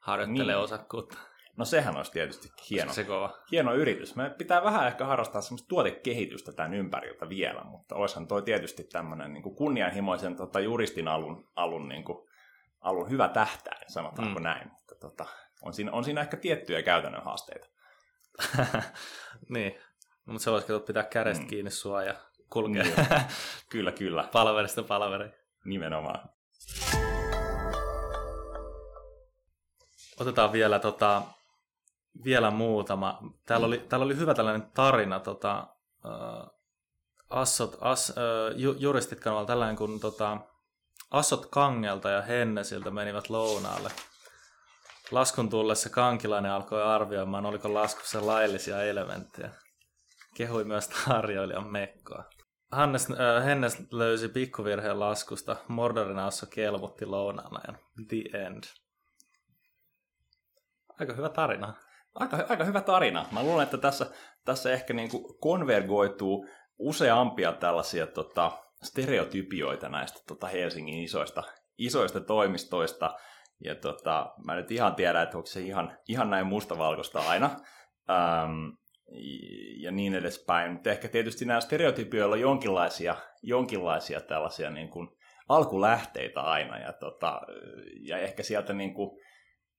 harjoittelemaan 0.00 0.56
niin. 0.56 0.64
osakkuutta. 0.64 1.18
No 1.56 1.64
sehän 1.64 1.96
olisi 1.96 2.12
tietysti 2.12 2.48
hieno, 2.70 2.92
se 2.92 3.04
kova. 3.04 3.38
hieno 3.50 3.74
yritys. 3.74 4.16
Me 4.16 4.30
pitää 4.38 4.64
vähän 4.64 4.86
ehkä 4.86 5.04
harrastaa 5.04 5.40
semmoista 5.40 5.68
tuotekehitystä 5.68 6.52
tämän 6.52 6.74
ympäriltä 6.74 7.28
vielä, 7.28 7.64
mutta 7.64 7.94
olisihan 7.94 8.26
toi 8.26 8.42
tietysti 8.42 8.84
tämmöinen 8.84 9.32
niin 9.32 9.54
kunnianhimoisen 9.54 10.36
tota, 10.36 10.60
juristin 10.60 11.08
alun, 11.08 11.48
alun, 11.56 11.88
niin 11.88 12.04
kuin, 12.04 12.28
alun 12.80 13.10
hyvä 13.10 13.28
tähtäin, 13.28 13.92
sanotaanko 13.92 14.40
mm. 14.40 14.44
näin. 14.44 14.68
Mutta, 14.68 14.94
tota, 15.00 15.26
on, 15.62 15.72
siinä, 15.72 15.92
on 15.92 16.04
siinä 16.04 16.20
ehkä 16.20 16.36
tiettyjä 16.36 16.82
käytännön 16.82 17.24
haasteita. 17.24 17.68
niin, 19.54 19.80
no, 20.26 20.32
mutta 20.32 20.44
se 20.44 20.50
voisi 20.50 20.66
pitää 20.86 21.02
kädestä 21.02 21.42
mm. 21.42 21.48
kiinni 21.48 21.70
sua 21.70 22.02
ja 22.02 22.14
kulkea. 22.50 22.82
Niin, 22.82 22.96
kyllä, 23.70 23.92
kyllä. 23.92 24.28
Palaverista 24.32 24.82
palaveri. 24.82 25.30
Nimenomaan. 25.64 26.28
Otetaan 30.20 30.52
vielä 30.52 30.78
tota, 30.78 31.22
vielä 32.24 32.50
muutama. 32.50 33.18
Täällä 33.46 33.66
oli, 33.66 33.78
täällä 33.78 34.04
oli 34.04 34.16
hyvä 34.16 34.34
tällainen 34.34 34.70
tarina 34.74 35.20
tota, 35.20 35.66
uh, 36.04 36.60
Assot, 37.30 37.76
As, 37.80 38.10
uh, 38.10 38.58
ju, 38.58 38.74
juristit 38.78 39.20
kanavalla 39.20 39.46
tällainen 39.46 39.76
kun 39.76 40.00
tota, 40.00 40.38
Assot 41.10 41.46
Kangelta 41.46 42.10
ja 42.10 42.22
Hennesiltä 42.22 42.90
menivät 42.90 43.30
lounaalle. 43.30 43.90
Laskun 45.10 45.50
tullessa 45.50 45.90
kankilainen 45.90 46.52
alkoi 46.52 46.82
arvioimaan, 46.82 47.46
oliko 47.46 47.74
laskussa 47.74 48.26
laillisia 48.26 48.82
elementtejä. 48.82 49.50
Kehui 50.40 50.64
myös 50.64 50.88
tarjoilijan 50.88 51.66
mekkoa. 51.72 52.24
Hannes, 52.72 53.08
äh, 53.10 53.44
Hennes 53.44 53.92
löysi 53.92 54.28
pikkuvirheen 54.28 55.00
laskusta. 55.00 55.56
Mordorin 55.68 56.18
Asso 56.18 56.46
kelmutti 56.54 57.06
lounaana 57.06 57.60
ja 57.66 57.74
the 58.08 58.38
end. 58.46 58.64
Aika 61.00 61.12
hyvä 61.12 61.28
tarina 61.28 61.74
aika, 62.14 62.46
aika 62.48 62.64
hyvä 62.64 62.80
tarina. 62.80 63.26
Mä 63.32 63.42
luulen, 63.42 63.64
että 63.64 63.78
tässä, 63.78 64.06
tässä 64.44 64.72
ehkä 64.72 64.94
niin 64.94 65.10
kuin 65.10 65.24
konvergoituu 65.40 66.48
useampia 66.78 67.52
tällaisia 67.52 68.06
tota, 68.06 68.52
stereotypioita 68.82 69.88
näistä 69.88 70.20
tota 70.26 70.46
Helsingin 70.46 71.04
isoista, 71.04 71.42
isoista 71.78 72.20
toimistoista. 72.20 73.16
Ja 73.64 73.74
tota, 73.74 74.34
mä 74.44 74.54
nyt 74.54 74.70
ihan 74.70 74.94
tiedän, 74.94 75.22
että 75.22 75.36
onko 75.36 75.46
se 75.46 75.60
ihan, 75.60 75.98
ihan 76.08 76.30
näin 76.30 76.46
mustavalkoista 76.46 77.20
aina. 77.20 77.50
Ähm, 78.10 78.68
ja 79.76 79.90
niin 79.90 80.14
edespäin. 80.14 80.72
Mutta 80.72 80.90
ehkä 80.90 81.08
tietysti 81.08 81.44
nämä 81.44 81.60
stereotypioilla 81.60 82.34
on 82.34 82.40
jonkinlaisia, 82.40 83.16
jonkinlaisia 83.42 84.20
tällaisia 84.20 84.70
niin 84.70 84.88
kuin 84.88 85.08
alkulähteitä 85.48 86.40
aina. 86.40 86.78
Ja, 86.78 86.92
tota, 86.92 87.40
ja 88.00 88.18
ehkä 88.18 88.42
sieltä 88.42 88.72
niin 88.72 88.94
kuin, 88.94 89.20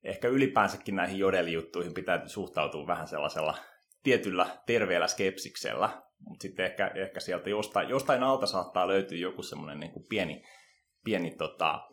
ehkä 0.03 0.27
ylipäänsäkin 0.27 0.95
näihin 0.95 1.19
jodelijuttuihin 1.19 1.93
pitää 1.93 2.27
suhtautua 2.27 2.87
vähän 2.87 3.07
sellaisella 3.07 3.57
tietyllä 4.03 4.45
terveellä 4.65 5.07
skepsiksellä, 5.07 5.89
mutta 6.19 6.41
sitten 6.41 6.65
ehkä, 6.65 6.91
ehkä 6.95 7.19
sieltä 7.19 7.49
jostain, 7.49 7.89
jostain 7.89 8.23
alta 8.23 8.45
saattaa 8.45 8.87
löytyä 8.87 9.17
joku 9.17 9.43
semmoinen 9.43 9.79
niin 9.79 9.91
kuin 9.91 10.05
pieni, 10.09 10.43
pieni, 11.03 11.31
tota, 11.31 11.87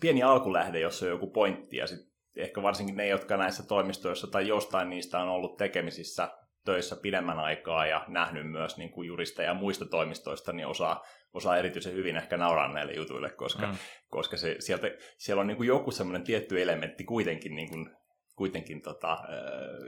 pieni 0.00 0.22
alkulähde, 0.22 0.80
jossa 0.80 1.06
on 1.06 1.10
joku 1.10 1.30
pointti, 1.30 1.76
ja 1.76 1.86
sitten 1.86 2.12
ehkä 2.36 2.62
varsinkin 2.62 2.96
ne, 2.96 3.08
jotka 3.08 3.36
näissä 3.36 3.62
toimistoissa 3.66 4.26
tai 4.26 4.48
jostain 4.48 4.90
niistä 4.90 5.18
on 5.18 5.28
ollut 5.28 5.56
tekemisissä 5.56 6.28
töissä 6.64 6.96
pidemmän 7.02 7.38
aikaa 7.38 7.86
ja 7.86 8.04
nähnyt 8.08 8.50
myös 8.50 8.76
niin 8.76 8.90
kuin 8.90 9.08
juristeja 9.08 9.48
ja 9.48 9.54
muista 9.54 9.84
toimistoista, 9.86 10.52
niin 10.52 10.66
osaa, 10.66 11.04
osaa 11.32 11.56
erityisen 11.56 11.94
hyvin 11.94 12.16
ehkä 12.16 12.36
nauraa 12.36 12.72
näille 12.72 12.92
jutuille, 12.92 13.30
koska, 13.30 13.66
mm. 13.66 13.76
koska 14.08 14.36
se, 14.36 14.56
sieltä, 14.58 14.90
siellä 15.18 15.40
on 15.40 15.46
niin 15.46 15.56
kuin 15.56 15.66
joku 15.66 15.90
semmoinen 15.90 16.24
tietty 16.24 16.62
elementti 16.62 17.04
kuitenkin, 17.04 17.54
niin 17.54 17.68
kuin, 17.68 17.90
kuitenkin 18.36 18.82
tota, 18.82 19.18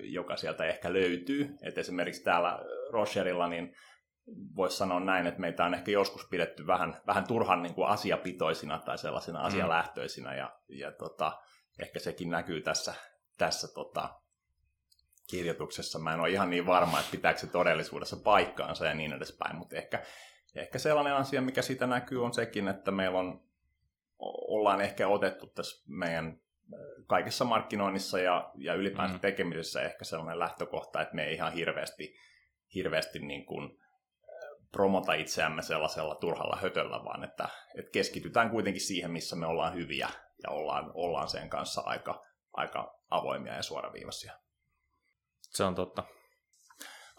joka 0.02 0.36
sieltä 0.36 0.64
ehkä 0.64 0.92
löytyy. 0.92 1.48
Et 1.62 1.78
esimerkiksi 1.78 2.24
täällä 2.24 2.58
Rocherilla 2.92 3.48
niin 3.48 3.74
voisi 4.56 4.76
sanoa 4.76 5.00
näin, 5.00 5.26
että 5.26 5.40
meitä 5.40 5.64
on 5.64 5.74
ehkä 5.74 5.90
joskus 5.90 6.28
pidetty 6.30 6.66
vähän, 6.66 7.00
vähän 7.06 7.26
turhan 7.26 7.62
niin 7.62 7.74
kuin 7.74 7.88
asiapitoisina 7.88 8.78
tai 8.78 8.98
sellaisina 8.98 9.38
mm. 9.38 9.44
asialähtöisinä, 9.44 10.36
ja, 10.36 10.52
ja 10.68 10.92
tota, 10.92 11.32
ehkä 11.78 11.98
sekin 11.98 12.30
näkyy 12.30 12.60
tässä, 12.60 12.94
tässä 13.38 13.68
tota, 13.74 14.08
kirjoituksessa. 15.26 15.98
Mä 15.98 16.14
en 16.14 16.20
ole 16.20 16.30
ihan 16.30 16.50
niin 16.50 16.66
varma, 16.66 17.00
että 17.00 17.10
pitääkö 17.10 17.38
se 17.38 17.46
todellisuudessa 17.46 18.16
paikkaansa 18.16 18.86
ja 18.86 18.94
niin 18.94 19.12
edespäin, 19.12 19.56
mutta 19.56 19.76
ehkä, 19.76 20.02
ehkä 20.54 20.78
sellainen 20.78 21.14
asia, 21.14 21.42
mikä 21.42 21.62
siitä 21.62 21.86
näkyy, 21.86 22.24
on 22.24 22.34
sekin, 22.34 22.68
että 22.68 22.90
meillä 22.90 23.18
on, 23.18 23.40
ollaan 24.48 24.80
ehkä 24.80 25.08
otettu 25.08 25.46
tässä 25.46 25.84
meidän 25.88 26.40
kaikessa 27.06 27.44
markkinoinnissa 27.44 28.18
ja, 28.18 28.50
ja 28.54 28.74
ylipäänsä 28.74 29.14
mm. 29.14 29.20
tekemisessä 29.20 29.82
ehkä 29.82 30.04
sellainen 30.04 30.38
lähtökohta, 30.38 31.02
että 31.02 31.14
me 31.14 31.24
ei 31.24 31.34
ihan 31.34 31.52
hirveästi, 31.52 32.14
hirveästi 32.74 33.18
niin 33.18 33.46
kuin 33.46 33.78
promota 34.72 35.14
itseämme 35.14 35.62
sellaisella 35.62 36.14
turhalla 36.14 36.58
hötöllä, 36.62 37.04
vaan 37.04 37.24
että, 37.24 37.48
että 37.78 37.90
keskitytään 37.90 38.50
kuitenkin 38.50 38.82
siihen, 38.82 39.10
missä 39.10 39.36
me 39.36 39.46
ollaan 39.46 39.74
hyviä 39.74 40.08
ja 40.42 40.50
ollaan, 40.50 40.90
ollaan 40.94 41.28
sen 41.28 41.50
kanssa 41.50 41.82
aika, 41.84 42.22
aika 42.52 43.00
avoimia 43.10 43.54
ja 43.54 43.62
suoraviivaisia. 43.62 44.32
Se 45.54 45.64
on 45.64 45.74
totta. 45.74 46.04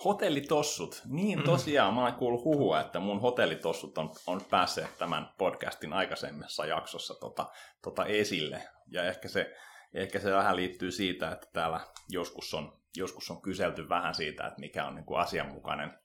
Hotellitossut. 0.06 1.02
Niin 1.06 1.44
tosiaan, 1.44 1.94
mä 1.94 2.02
olen 2.02 2.14
kuullut 2.14 2.44
huhua, 2.44 2.82
että 2.82 3.00
mun 3.00 3.22
hotellitossut 3.22 3.98
on, 3.98 4.10
on 4.28 4.42
päässeet 4.50 4.98
tämän 4.98 5.30
podcastin 5.38 5.94
aikaisemmassa 5.94 6.66
jaksossa 6.66 7.14
tota, 7.20 7.46
tota 7.84 8.06
esille. 8.06 8.68
Ja 8.88 9.04
ehkä 9.04 9.28
se, 9.28 9.56
ehkä 9.94 10.20
se 10.20 10.32
vähän 10.32 10.56
liittyy 10.56 10.92
siitä, 10.92 11.32
että 11.32 11.48
täällä 11.54 11.80
joskus 12.10 12.54
on, 12.54 12.82
joskus 12.98 13.32
on 13.32 13.42
kyselty 13.42 13.90
vähän 13.90 14.16
siitä, 14.16 14.48
että 14.48 14.60
mikä 14.60 14.86
on 14.86 14.96
niin 14.96 15.06
kuin 15.06 15.20
asianmukainen 15.20 16.00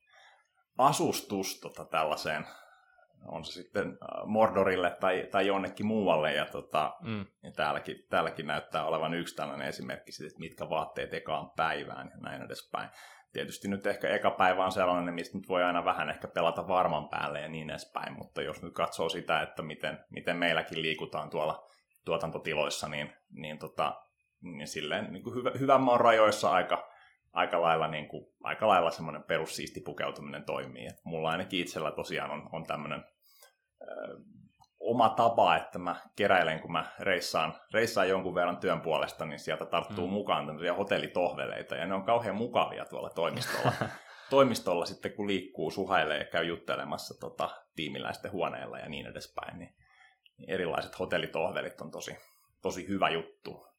asustus 0.78 1.60
tota, 1.60 1.84
tällaiseen 1.84 2.46
on 3.26 3.44
se 3.44 3.52
sitten 3.52 3.86
äh, 3.86 4.26
Mordorille 4.26 4.96
tai, 5.00 5.28
tai 5.30 5.46
jonnekin 5.46 5.86
muualle, 5.86 6.34
ja, 6.34 6.46
tota, 6.46 6.96
mm. 7.02 7.26
ja 7.42 7.52
täälläkin, 7.52 7.96
täälläkin 8.10 8.46
näyttää 8.46 8.84
olevan 8.84 9.14
yksi 9.14 9.36
tällainen 9.36 9.68
esimerkki 9.68 10.12
siitä, 10.12 10.28
että 10.28 10.40
mitkä 10.40 10.68
vaatteet 10.68 11.14
ekaan 11.14 11.50
päivään 11.50 12.10
ja 12.14 12.16
näin 12.16 12.42
edespäin. 12.42 12.90
Tietysti 13.32 13.68
nyt 13.68 13.86
ehkä 13.86 14.08
eka 14.08 14.30
päivä 14.30 14.64
on 14.64 14.72
sellainen, 14.72 15.14
mistä 15.14 15.38
nyt 15.38 15.48
voi 15.48 15.62
aina 15.62 15.84
vähän 15.84 16.10
ehkä 16.10 16.28
pelata 16.28 16.68
varman 16.68 17.08
päälle 17.08 17.40
ja 17.40 17.48
niin 17.48 17.70
edespäin, 17.70 18.12
mutta 18.18 18.42
jos 18.42 18.62
nyt 18.62 18.74
katsoo 18.74 19.08
sitä, 19.08 19.42
että 19.42 19.62
miten, 19.62 19.98
miten 20.10 20.36
meilläkin 20.36 20.82
liikutaan 20.82 21.30
tuolla 21.30 21.66
tuotantotiloissa, 22.04 22.88
niin, 22.88 23.12
niin, 23.30 23.58
tota, 23.58 24.02
niin 24.42 24.68
silleen 24.68 25.12
niin 25.12 25.22
kuin 25.22 25.34
hyvä, 25.34 25.50
hyvän 25.58 25.80
maan 25.80 26.00
rajoissa 26.00 26.50
aika, 26.50 26.89
aika 27.32 27.62
lailla, 27.62 27.88
niin 27.88 28.08
kuin, 28.08 28.26
aika 28.42 28.68
lailla 28.68 28.90
semmoinen 28.90 29.22
perussiisti 29.22 29.80
pukeutuminen 29.80 30.44
toimii. 30.44 30.86
Et 30.86 31.04
mulla 31.04 31.30
ainakin 31.30 31.60
itsellä 31.60 31.90
tosiaan 31.90 32.30
on, 32.30 32.48
on 32.52 32.66
tämmöinen 32.66 33.04
oma 34.80 35.08
tapa, 35.08 35.56
että 35.56 35.78
mä 35.78 35.96
keräilen, 36.16 36.60
kun 36.60 36.72
mä 36.72 36.84
reissaan, 36.98 37.54
reissaan 37.72 38.08
jonkun 38.08 38.34
verran 38.34 38.56
työn 38.56 38.80
puolesta, 38.80 39.24
niin 39.24 39.38
sieltä 39.38 39.66
tarttuu 39.66 40.06
mm. 40.06 40.12
mukaan 40.12 40.46
tämmöisiä 40.46 40.74
hotellitohveleita, 40.74 41.76
ja 41.76 41.86
ne 41.86 41.94
on 41.94 42.04
kauhean 42.04 42.36
mukavia 42.36 42.84
tuolla 42.84 43.10
toimistolla. 43.10 43.72
toimistolla 44.30 44.84
sitten, 44.84 45.12
kun 45.12 45.26
liikkuu, 45.26 45.70
suhailee 45.70 46.18
ja 46.18 46.24
käy 46.24 46.44
juttelemassa 46.44 47.20
tota, 47.20 47.50
tiimiläisten 47.76 48.32
huoneella 48.32 48.78
ja 48.78 48.88
niin 48.88 49.06
edespäin, 49.06 49.58
niin, 49.58 49.74
niin 50.38 50.50
erilaiset 50.50 50.98
hotellitohvelit 50.98 51.80
on 51.80 51.90
tosi, 51.90 52.16
tosi 52.62 52.88
hyvä 52.88 53.10
juttu. 53.10 53.69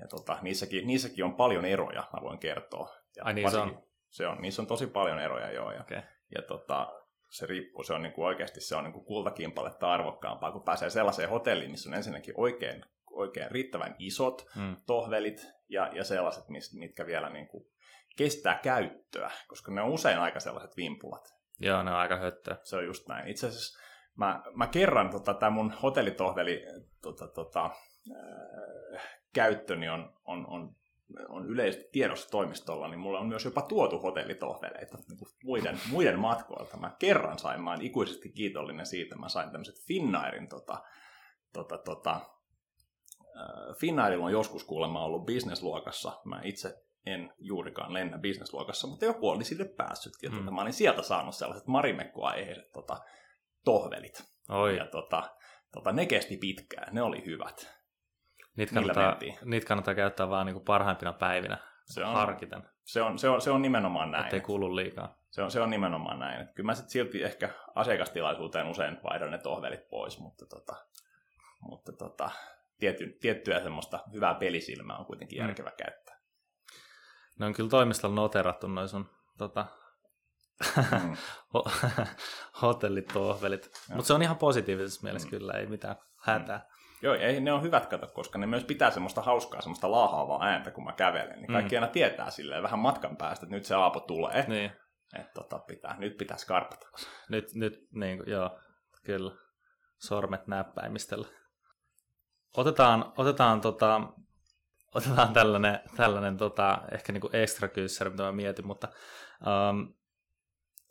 Ja 0.00 0.08
tota, 0.08 0.38
niissäkin, 0.42 0.86
niissäkin 0.86 1.24
on 1.24 1.34
paljon 1.34 1.64
eroja, 1.64 2.08
mä 2.12 2.22
voin 2.22 2.38
kertoa. 2.38 2.94
Ja 3.16 3.24
Ai 3.24 3.34
niin 3.34 3.50
se 3.50 3.58
on? 3.58 3.82
Se 4.10 4.26
on, 4.26 4.42
niissä 4.42 4.62
on 4.62 4.68
tosi 4.68 4.86
paljon 4.86 5.18
eroja, 5.18 5.52
joo. 5.52 5.72
Ja, 5.72 5.80
okay. 5.80 6.02
ja 6.34 6.42
tota, 6.42 6.92
se 7.30 7.46
riippuu, 7.46 7.82
se 7.82 7.94
on 7.94 8.02
niin 8.02 8.12
kuin 8.12 8.26
oikeasti 8.26 8.60
se 8.60 8.76
on 8.76 8.84
niin 8.84 8.92
kuin 8.92 9.04
kultakimpaletta 9.04 9.92
arvokkaampaa, 9.92 10.52
kun 10.52 10.62
pääsee 10.62 10.90
sellaiseen 10.90 11.28
hotelliin, 11.28 11.70
missä 11.70 11.90
on 11.90 11.94
ensinnäkin 11.94 12.34
oikein, 12.36 12.84
oikein 13.10 13.50
riittävän 13.50 13.96
isot 13.98 14.46
mm. 14.56 14.76
tohvelit 14.86 15.46
ja, 15.68 15.90
ja 15.92 16.04
sellaiset, 16.04 16.44
mitkä 16.74 17.06
vielä 17.06 17.30
niin 17.30 17.48
kuin 17.48 17.64
kestää 18.16 18.58
käyttöä, 18.62 19.30
koska 19.48 19.72
ne 19.72 19.82
on 19.82 19.90
usein 19.90 20.18
aika 20.18 20.40
sellaiset 20.40 20.76
vimpulat. 20.76 21.36
Joo, 21.60 21.82
ne 21.82 21.90
on 21.90 21.96
aika 21.96 22.16
höttöä. 22.16 22.56
Se 22.62 22.76
on 22.76 22.84
just 22.84 23.08
näin. 23.08 23.28
Itse 23.28 23.46
asiassa 23.46 23.78
mä, 24.16 24.42
mä 24.54 24.66
kerran 24.66 25.10
tota, 25.10 25.34
tämä 25.34 25.50
mun 25.50 25.70
hotellitohveli 25.82 26.64
tota, 27.02 27.28
tota, 27.28 27.64
äh, 27.64 29.02
käyttöni 29.36 29.88
on, 29.88 30.12
on, 30.24 30.46
on, 30.46 30.76
on 31.28 31.46
yleisesti 31.46 31.88
tiedossa 31.92 32.30
toimistolla, 32.30 32.88
niin 32.88 33.00
mulla 33.00 33.18
on 33.18 33.26
myös 33.26 33.44
jopa 33.44 33.62
tuotu 33.62 33.98
hotellitohveleita 33.98 34.98
niin 35.08 35.18
kuin 35.18 35.28
muiden, 35.44 35.80
muiden 35.90 36.18
matkoilta. 36.18 36.76
Mä 36.76 36.96
kerran 36.98 37.38
sain, 37.38 37.62
mä 37.62 37.70
oon 37.70 37.82
ikuisesti 37.82 38.28
kiitollinen 38.28 38.86
siitä, 38.86 39.16
mä 39.16 39.28
sain 39.28 39.50
tämmöiset 39.50 39.86
Finnairin 39.86 40.48
tota, 40.48 40.82
tota, 41.52 41.78
tota, 41.78 42.20
Finnairilla 43.80 44.24
on 44.24 44.32
joskus 44.32 44.64
kuulemma 44.64 45.04
ollut 45.04 45.26
bisnesluokassa. 45.26 46.20
Mä 46.24 46.40
itse 46.44 46.82
en 47.06 47.32
juurikaan 47.38 47.92
lennä 47.92 48.18
bisnesluokassa, 48.18 48.86
mutta 48.86 49.04
joku 49.04 49.28
oli 49.28 49.44
sille 49.44 49.64
päässyt. 49.64 50.12
Ja 50.22 50.30
mm. 50.30 50.38
tota, 50.38 50.50
mä 50.50 50.60
olin 50.60 50.72
sieltä 50.72 51.02
saanut 51.02 51.34
sellaiset 51.34 51.66
marimekkoaiheiset 51.66 52.72
tota, 52.72 53.00
tohvelit. 53.64 54.24
Oi. 54.48 54.76
Ja 54.76 54.86
tota, 54.86 55.30
tota, 55.72 55.92
ne 55.92 56.06
kesti 56.06 56.36
pitkään, 56.36 56.94
ne 56.94 57.02
oli 57.02 57.24
hyvät. 57.26 57.75
Niitä 58.56 58.74
kannattaa, 58.74 59.16
niitä 59.44 59.66
kannattaa 59.66 59.94
käyttää 59.94 60.28
vaan 60.28 60.46
niin 60.46 60.60
parhaimpina 60.60 61.12
päivinä 61.12 61.58
Se 61.84 62.04
on, 62.04 62.12
harkiten, 62.14 62.62
se 62.84 63.02
on, 63.02 63.18
se 63.18 63.28
on, 63.28 63.40
se 63.40 63.50
on 63.50 63.62
nimenomaan 63.62 64.10
näin. 64.10 64.24
ettei 64.24 64.40
kulu 64.40 64.76
liikaa. 64.76 65.18
Se 65.30 65.42
on, 65.42 65.50
se 65.50 65.60
on 65.60 65.70
nimenomaan 65.70 66.18
näin. 66.18 66.40
Et 66.40 66.52
kyllä 66.54 66.66
mä 66.66 66.74
sit 66.74 66.88
silti 66.88 67.22
ehkä 67.22 67.50
asiakastilaisuuteen 67.74 68.66
usein 68.66 68.98
vaihdan 69.04 69.30
ne 69.30 69.38
tohvelit 69.38 69.88
pois, 69.88 70.18
mutta, 70.18 70.46
tota, 70.46 70.76
mutta 71.60 71.92
tota, 71.92 72.30
tiety, 72.78 73.18
tiettyä 73.20 73.60
semmoista 73.60 74.00
hyvää 74.12 74.34
pelisilmää 74.34 74.96
on 74.96 75.06
kuitenkin 75.06 75.38
Mm. 75.38 75.46
järkevä 75.46 75.70
käyttää. 75.70 76.16
Ne 77.38 77.46
on 77.46 77.52
kyllä 77.54 77.70
toimistolla 77.70 78.14
noterattu 78.14 78.66
noin 78.68 78.88
sun 78.88 79.10
tota, 79.38 79.66
Mm. 81.02 81.16
ho- 81.54 81.70
hotellitohvelit. 82.62 83.70
Mutta 83.88 84.06
se 84.06 84.12
on 84.14 84.22
ihan 84.22 84.36
positiivisessa 84.38 85.00
mielessä 85.02 85.28
kyllä, 85.28 85.52
ei 85.52 85.66
mitään 85.66 85.96
hätää. 86.16 86.66
Joo, 87.02 87.14
ei, 87.14 87.40
ne 87.40 87.52
on 87.52 87.62
hyvät 87.62 87.86
kato, 87.86 88.06
koska 88.06 88.38
ne 88.38 88.46
myös 88.46 88.64
pitää 88.64 88.90
semmoista 88.90 89.22
hauskaa, 89.22 89.60
semmoista 89.60 89.90
laahaavaa 89.90 90.44
ääntä, 90.44 90.70
kun 90.70 90.84
mä 90.84 90.92
kävelen. 90.92 91.38
Niin 91.40 91.52
kaikki 91.52 91.76
Mm. 91.76 91.82
aina 91.82 91.92
tietää 91.92 92.30
silleen 92.30 92.62
vähän 92.62 92.78
matkan 92.78 93.16
päästä, 93.16 93.46
että 93.46 93.56
nyt 93.56 93.64
se 93.64 93.74
aapo 93.74 94.00
tulee. 94.00 94.44
Niin, 94.48 94.72
Että 95.18 95.32
tota, 95.34 95.58
pitää, 95.58 95.96
nyt 95.98 96.16
pitää 96.16 96.36
skarpata. 96.36 96.86
nyt, 97.28 97.54
nyt 97.54 97.88
niin 97.94 98.18
kuin, 98.18 98.30
joo, 98.30 98.58
kyllä, 99.04 99.32
sormet 99.98 100.46
näppäimistöllä. 100.46 101.28
Otetaan, 102.56 103.12
otetaan, 103.16 103.60
tota, 103.60 104.00
otetaan 104.94 105.32
tällainen, 105.32 105.80
tällainen 105.96 106.36
tota, 106.36 106.78
ehkä 106.92 107.12
niin 107.12 107.22
extra 107.36 107.68
kyssäri, 107.68 108.10
mitä 108.10 108.22
mä 108.22 108.32
mietin, 108.32 108.66
mutta 108.66 108.88
um, 109.70 109.94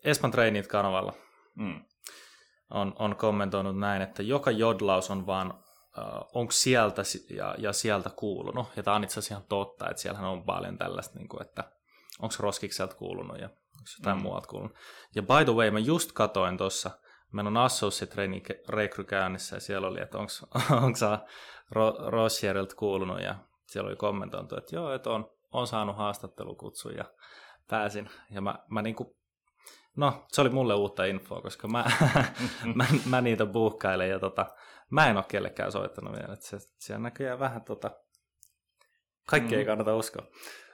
Espan 0.03 0.31
Treinit 0.31 0.67
kanavalla 0.67 1.13
Mm. 1.55 1.85
on, 2.69 2.93
on 2.99 3.15
kommentoinut 3.15 3.79
näin, 3.79 4.01
että 4.01 4.23
joka 4.23 4.51
jodlaus 4.51 5.11
on 5.11 5.25
vaan, 5.25 5.63
onko 6.33 6.51
sieltä 6.51 7.03
si- 7.03 7.35
ja, 7.35 7.55
ja 7.57 7.73
sieltä 7.73 8.09
kuulunut. 8.09 8.67
Ja 8.75 8.83
tämä 8.83 8.95
on 8.95 9.03
itse 9.03 9.19
asiassa 9.19 9.33
ihan 9.33 9.45
totta, 9.49 9.89
että 9.89 10.01
siellähän 10.01 10.29
on 10.29 10.43
paljon 10.43 10.77
tällaista, 10.77 11.19
niin 11.19 11.27
kuin, 11.29 11.41
että 11.41 11.63
onko 12.21 12.35
Roskikselta 12.39 12.95
kuulunut 12.95 13.39
ja 13.39 13.45
onko 13.49 13.89
jotain 13.99 14.17
Mm. 14.17 14.23
muualta 14.23 14.47
kuulunut. 14.47 14.77
Ja 15.15 15.21
by 15.21 15.45
the 15.45 15.53
way, 15.53 15.71
mä 15.71 15.79
just 15.79 16.11
katoin 16.11 16.57
tuossa, 16.57 16.91
meillä 17.33 17.47
on 17.47 17.57
Associate 17.57 18.15
Rekry 18.69 19.03
käynnissä 19.03 19.55
ja 19.55 19.59
siellä 19.59 19.87
oli, 19.87 20.01
että 20.01 20.17
onko 20.17 20.31
Ro- 21.75 22.09
Rossierilta 22.09 22.75
kuulunut 22.75 23.21
ja 23.21 23.35
siellä 23.67 23.87
oli 23.87 23.95
kommentoitu, 23.95 24.57
että 24.57 24.75
joo, 24.75 24.93
että 24.93 25.09
on, 25.09 25.29
on 25.51 25.67
saanut 25.67 25.97
haastattelukutsun 25.97 26.95
ja 26.95 27.05
pääsin. 27.69 28.09
Ja 28.31 28.41
mä, 28.41 28.55
mä 28.69 28.81
niinku, 28.81 29.15
no 29.95 30.25
se 30.31 30.41
oli 30.41 30.49
mulle 30.49 30.73
uutta 30.73 31.05
infoa, 31.05 31.41
koska 31.41 31.67
mä, 31.67 31.85
mä, 32.75 32.85
mä 33.05 33.21
niitä 33.21 33.45
buukkailen 33.45 34.09
ja 34.09 34.19
tota, 34.19 34.45
mä 34.89 35.07
en 35.09 35.17
ole 35.17 35.25
kellekään 35.27 35.71
soittanut 35.71 36.13
vielä, 36.13 36.33
että 36.33 36.45
se, 36.45 36.57
siellä 36.79 37.03
näköjään 37.03 37.39
vähän 37.39 37.63
tota, 37.63 37.91
kaikki 39.27 39.55
ei 39.55 39.63
Mm. 39.63 39.67
kannata 39.67 39.95
uskoa. 39.95 40.25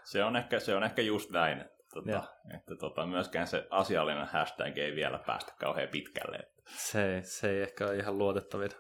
Se, 0.04 0.24
on 0.24 0.36
ehkä, 0.36 0.60
se 0.60 0.76
on 0.76 0.84
ehkä 0.84 1.02
just 1.02 1.30
näin, 1.30 1.62
että, 1.62 1.78
tota, 1.94 2.24
että 2.56 2.76
tota, 2.80 3.06
myöskään 3.06 3.48
se 3.48 3.68
asiallinen 3.70 4.28
hashtag 4.28 4.78
ei 4.78 4.96
vielä 4.96 5.20
päästä 5.26 5.54
kauhean 5.60 5.90
pitkälle. 5.90 6.40
Se, 6.68 7.16
ei- 7.16 7.24
se 7.24 7.50
ei 7.50 7.62
ehkä 7.62 7.86
ole 7.86 7.96
ihan 7.98 8.18
luotettavin 8.18 8.72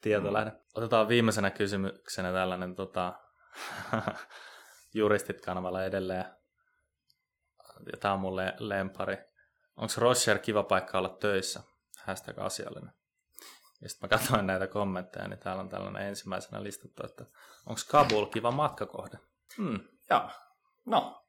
tietolähde. 0.00 0.52
Otetaan 0.74 1.08
viimeisenä 1.08 1.50
kysymyksenä 1.50 2.32
tällainen 2.32 2.74
tota, 2.74 3.12
juristit 4.94 5.40
kanavalla 5.40 5.84
edelleen. 5.84 6.24
Ja 7.92 7.98
tämä 8.00 8.14
on 8.14 8.20
mulle 8.20 8.54
lempari. 8.58 9.18
Onko 9.76 9.92
Roger 9.98 10.38
kiva 10.38 10.62
paikka 10.62 10.98
olla 10.98 11.08
töissä? 11.20 11.60
Hashtag 12.04 12.38
asiallinen. 12.38 12.92
Ja 13.82 13.88
sitten 13.88 14.08
mä 14.10 14.18
katsoin 14.18 14.46
näitä 14.46 14.66
kommentteja, 14.66 15.28
niin 15.28 15.38
täällä 15.38 15.62
on 15.62 15.68
tällainen 15.68 16.08
ensimmäisenä 16.08 16.62
listattu, 16.62 17.06
että 17.06 17.24
onko 17.66 17.80
Kabul 17.90 18.26
kiva 18.26 18.50
matkakohde? 18.50 19.18
Hmm. 19.56 19.80
Joo, 20.10 20.30
no, 20.86 21.20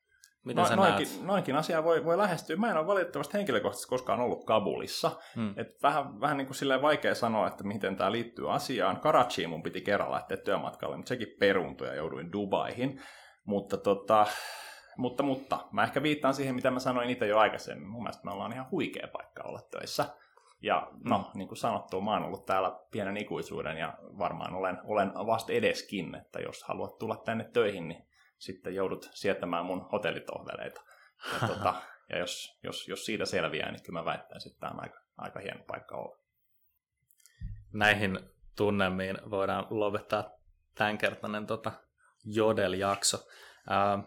Miten 0.46 0.66
sä 0.66 0.76
no, 0.76 0.84
näet? 0.84 0.96
noinkin, 0.96 1.28
noinkin 1.28 1.56
asiaa 1.56 1.84
voi, 1.84 2.06
voi 2.06 2.18
lähestyä. 2.18 2.56
Mä 2.56 2.72
en 2.72 2.78
ole 2.78 2.88
valitettavasti 2.88 3.38
henkilökohtaisesti 3.38 3.90
koskaan 3.90 4.20
ollut 4.20 4.46
Kabulissa. 4.46 5.12
Hmm. 5.36 5.54
Et 5.58 5.84
vähän, 5.84 6.22
vähän 6.22 6.38
niin 6.38 6.48
kuin 6.48 6.56
silleen 6.56 6.82
vaikea 6.82 7.16
sanoa, 7.16 7.48
että 7.48 7.64
miten 7.64 7.96
tämä 7.96 8.12
liittyy 8.12 8.54
asiaan. 8.54 9.00
Karachiin 9.00 9.50
mun 9.50 9.64
piti 9.64 9.82
kerran 9.82 10.12
lähteä 10.12 10.38
työmatkalle, 10.38 10.96
mutta 10.96 11.10
sekin 11.10 11.36
peruuntui 11.40 11.88
ja 11.88 11.96
jouduin 11.96 12.32
Dubaihin. 12.32 13.02
Mutta, 13.46 13.78
tota, 13.78 14.26
mutta, 14.98 15.24
mutta 15.24 15.68
mä 15.72 15.84
ehkä 15.84 16.04
viittaan 16.04 16.34
siihen, 16.34 16.56
mitä 16.56 16.72
mä 16.72 16.80
sanoin 16.80 17.10
itse 17.10 17.28
jo 17.28 17.38
aikaisemmin. 17.38 17.88
Mun 17.88 18.04
mielestä 18.04 18.26
me 18.26 18.32
ollaan 18.32 18.54
ihan 18.54 18.72
huikea 18.72 19.08
paikka 19.08 19.44
olla 19.44 19.60
töissä. 19.72 20.06
Ja 20.62 20.88
no, 21.04 21.18
Mm. 21.18 21.26
niin 21.38 21.48
kuin 21.48 21.58
sanottu, 21.58 22.02
mä 22.02 22.12
oon 22.12 22.24
ollut 22.24 22.46
täällä 22.46 22.80
pienen 22.92 23.18
ikuisuuden 23.18 23.78
ja 23.78 23.98
varmaan 24.02 24.54
olen, 24.54 24.78
olen 24.84 25.14
vasta 25.14 25.54
edeskin, 25.54 26.16
että 26.16 26.40
jos 26.40 26.64
haluat 26.64 26.98
tulla 26.98 27.18
tänne 27.18 27.44
töihin, 27.54 27.88
niin 27.88 28.08
sitten 28.38 28.76
joudut 28.76 29.10
sietämään 29.14 29.66
mun 29.66 29.90
hotellitohveleita. 29.92 30.82
Ja, 31.42 31.48
tota, 31.54 31.74
ja 32.10 32.18
jos, 32.20 32.60
jos, 32.64 32.88
jos 32.88 33.06
siitä 33.06 33.26
selviää, 33.26 33.72
niin 33.72 33.84
kyllä 33.84 34.00
mä 34.00 34.06
väittäisin, 34.06 34.52
että 34.52 34.60
tämä 34.60 34.72
on 34.72 34.84
aika, 34.84 35.00
aika 35.18 35.40
hieno 35.40 35.64
paikka 35.68 35.96
olla. 35.98 36.18
Näihin 37.74 38.20
tunnelmiin 38.58 39.18
voidaan 39.30 39.68
lopettaa 39.70 40.30
tämänkertainen 40.76 41.48
tota, 41.48 41.72
Jodel-jakso. 42.26 43.18
Ää, 43.70 44.04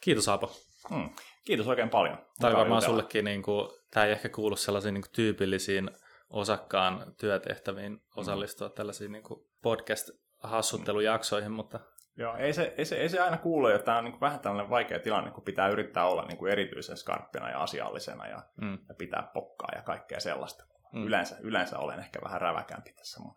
kiitos 0.00 0.28
Apo. 0.28 0.50
Hmm. 0.90 1.10
Kiitos 1.44 1.68
oikein 1.68 1.90
paljon. 1.90 2.26
Tämä 2.40 2.50
oli 2.50 2.58
varmaan 2.58 2.82
sullekin, 2.82 3.24
niin 3.24 3.42
kuin, 3.42 3.70
tämä 3.90 4.06
ei 4.06 4.12
ehkä 4.12 4.28
kuulu 4.28 4.56
sellaisiin 4.56 4.94
niin 4.94 5.04
tyypillisiin 5.12 5.90
osakkaan 6.30 7.14
työtehtäviin 7.20 8.00
osallistua 8.16 8.68
tällaisiin 8.68 9.12
niin 9.12 9.24
podcast-hassuttelujaksoihin, 9.62 11.52
mutta 11.52 11.80
Joo, 12.16 12.36
ei 12.36 12.52
se, 12.52 12.74
ei, 12.78 12.84
se, 12.84 12.96
ei 12.96 13.08
se 13.08 13.20
aina 13.20 13.36
kuulu, 13.36 13.66
että 13.66 13.84
tämä 13.84 13.98
on 13.98 14.04
niin 14.04 14.20
vähän 14.20 14.40
tällainen 14.40 14.70
vaikea 14.70 14.98
tilanne, 14.98 15.30
kun 15.30 15.44
pitää 15.44 15.68
yrittää 15.68 16.06
olla 16.06 16.24
niin 16.24 16.38
kuin 16.38 16.52
erityisen 16.52 16.96
skarppina 16.96 17.50
ja 17.50 17.62
asiallisena 17.62 18.26
ja, 18.26 18.42
mm, 18.60 18.78
ja 18.88 18.94
pitää 18.94 19.30
pokkaa 19.34 19.68
ja 19.76 19.82
kaikkea 19.82 20.20
sellaista. 20.20 20.64
Mm. 20.92 21.06
Yleensä, 21.06 21.36
yleensä 21.40 21.78
olen 21.78 21.98
ehkä 21.98 22.20
vähän 22.24 22.40
räväkämpi 22.40 22.92
tässä 22.92 23.20
mun 23.20 23.34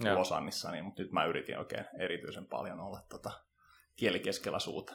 Joo. 0.00 0.18
Losannissani, 0.18 0.82
mutta 0.82 1.02
nyt 1.02 1.12
mä 1.12 1.24
yritin 1.24 1.58
oikein 1.58 1.84
erityisen 1.98 2.46
paljon 2.46 2.80
olla 2.80 3.00
tota, 3.10 3.30
kieli 3.96 4.20
keskellä 4.20 4.58
suuta. 4.58 4.94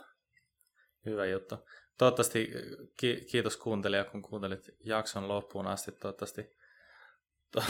hyvä 1.06 1.26
juttu. 1.26 1.56
Toivottavasti 1.98 2.52
ki- 3.00 3.26
kiitos 3.32 3.58
kuuntelija, 3.58 4.06
kun 4.06 4.22
kuuntelit 4.22 4.70
jakson 4.86 5.28
loppuun 5.28 5.68
asti. 5.68 5.92
Toivottavasti, 5.92 6.56
to- 7.52 7.64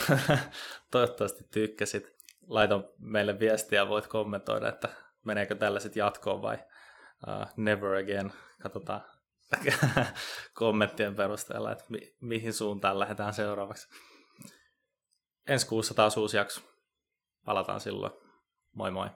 toivottavasti 0.92 1.44
tykkäsit. 1.52 2.18
Laita 2.48 2.82
meille 3.00 3.40
viestiä, 3.40 3.88
voit 3.90 4.08
kommentoida, 4.08 4.70
että 4.70 4.90
meneekö 5.26 5.56
tällaiset 5.56 5.96
jatkoon 5.96 6.42
vai 6.42 6.56
uh, 7.28 7.48
never 7.58 7.94
again. 7.96 8.34
Katsotaan 8.62 9.02
kommenttien 10.54 11.16
perusteella, 11.16 11.72
että 11.72 11.84
mi- 11.90 12.16
mihin 12.22 12.54
suuntaan 12.54 13.00
lähdetään 13.00 13.34
seuraavaksi. 13.34 13.88
Ensi 15.48 15.68
kuussa 15.68 15.94
taas 15.94 16.18
uusi 16.18 16.38
jakso. 16.38 16.62
Palataan 17.46 17.80
silloin. 17.80 18.13
Moi 18.74 18.92
moi. 18.92 19.10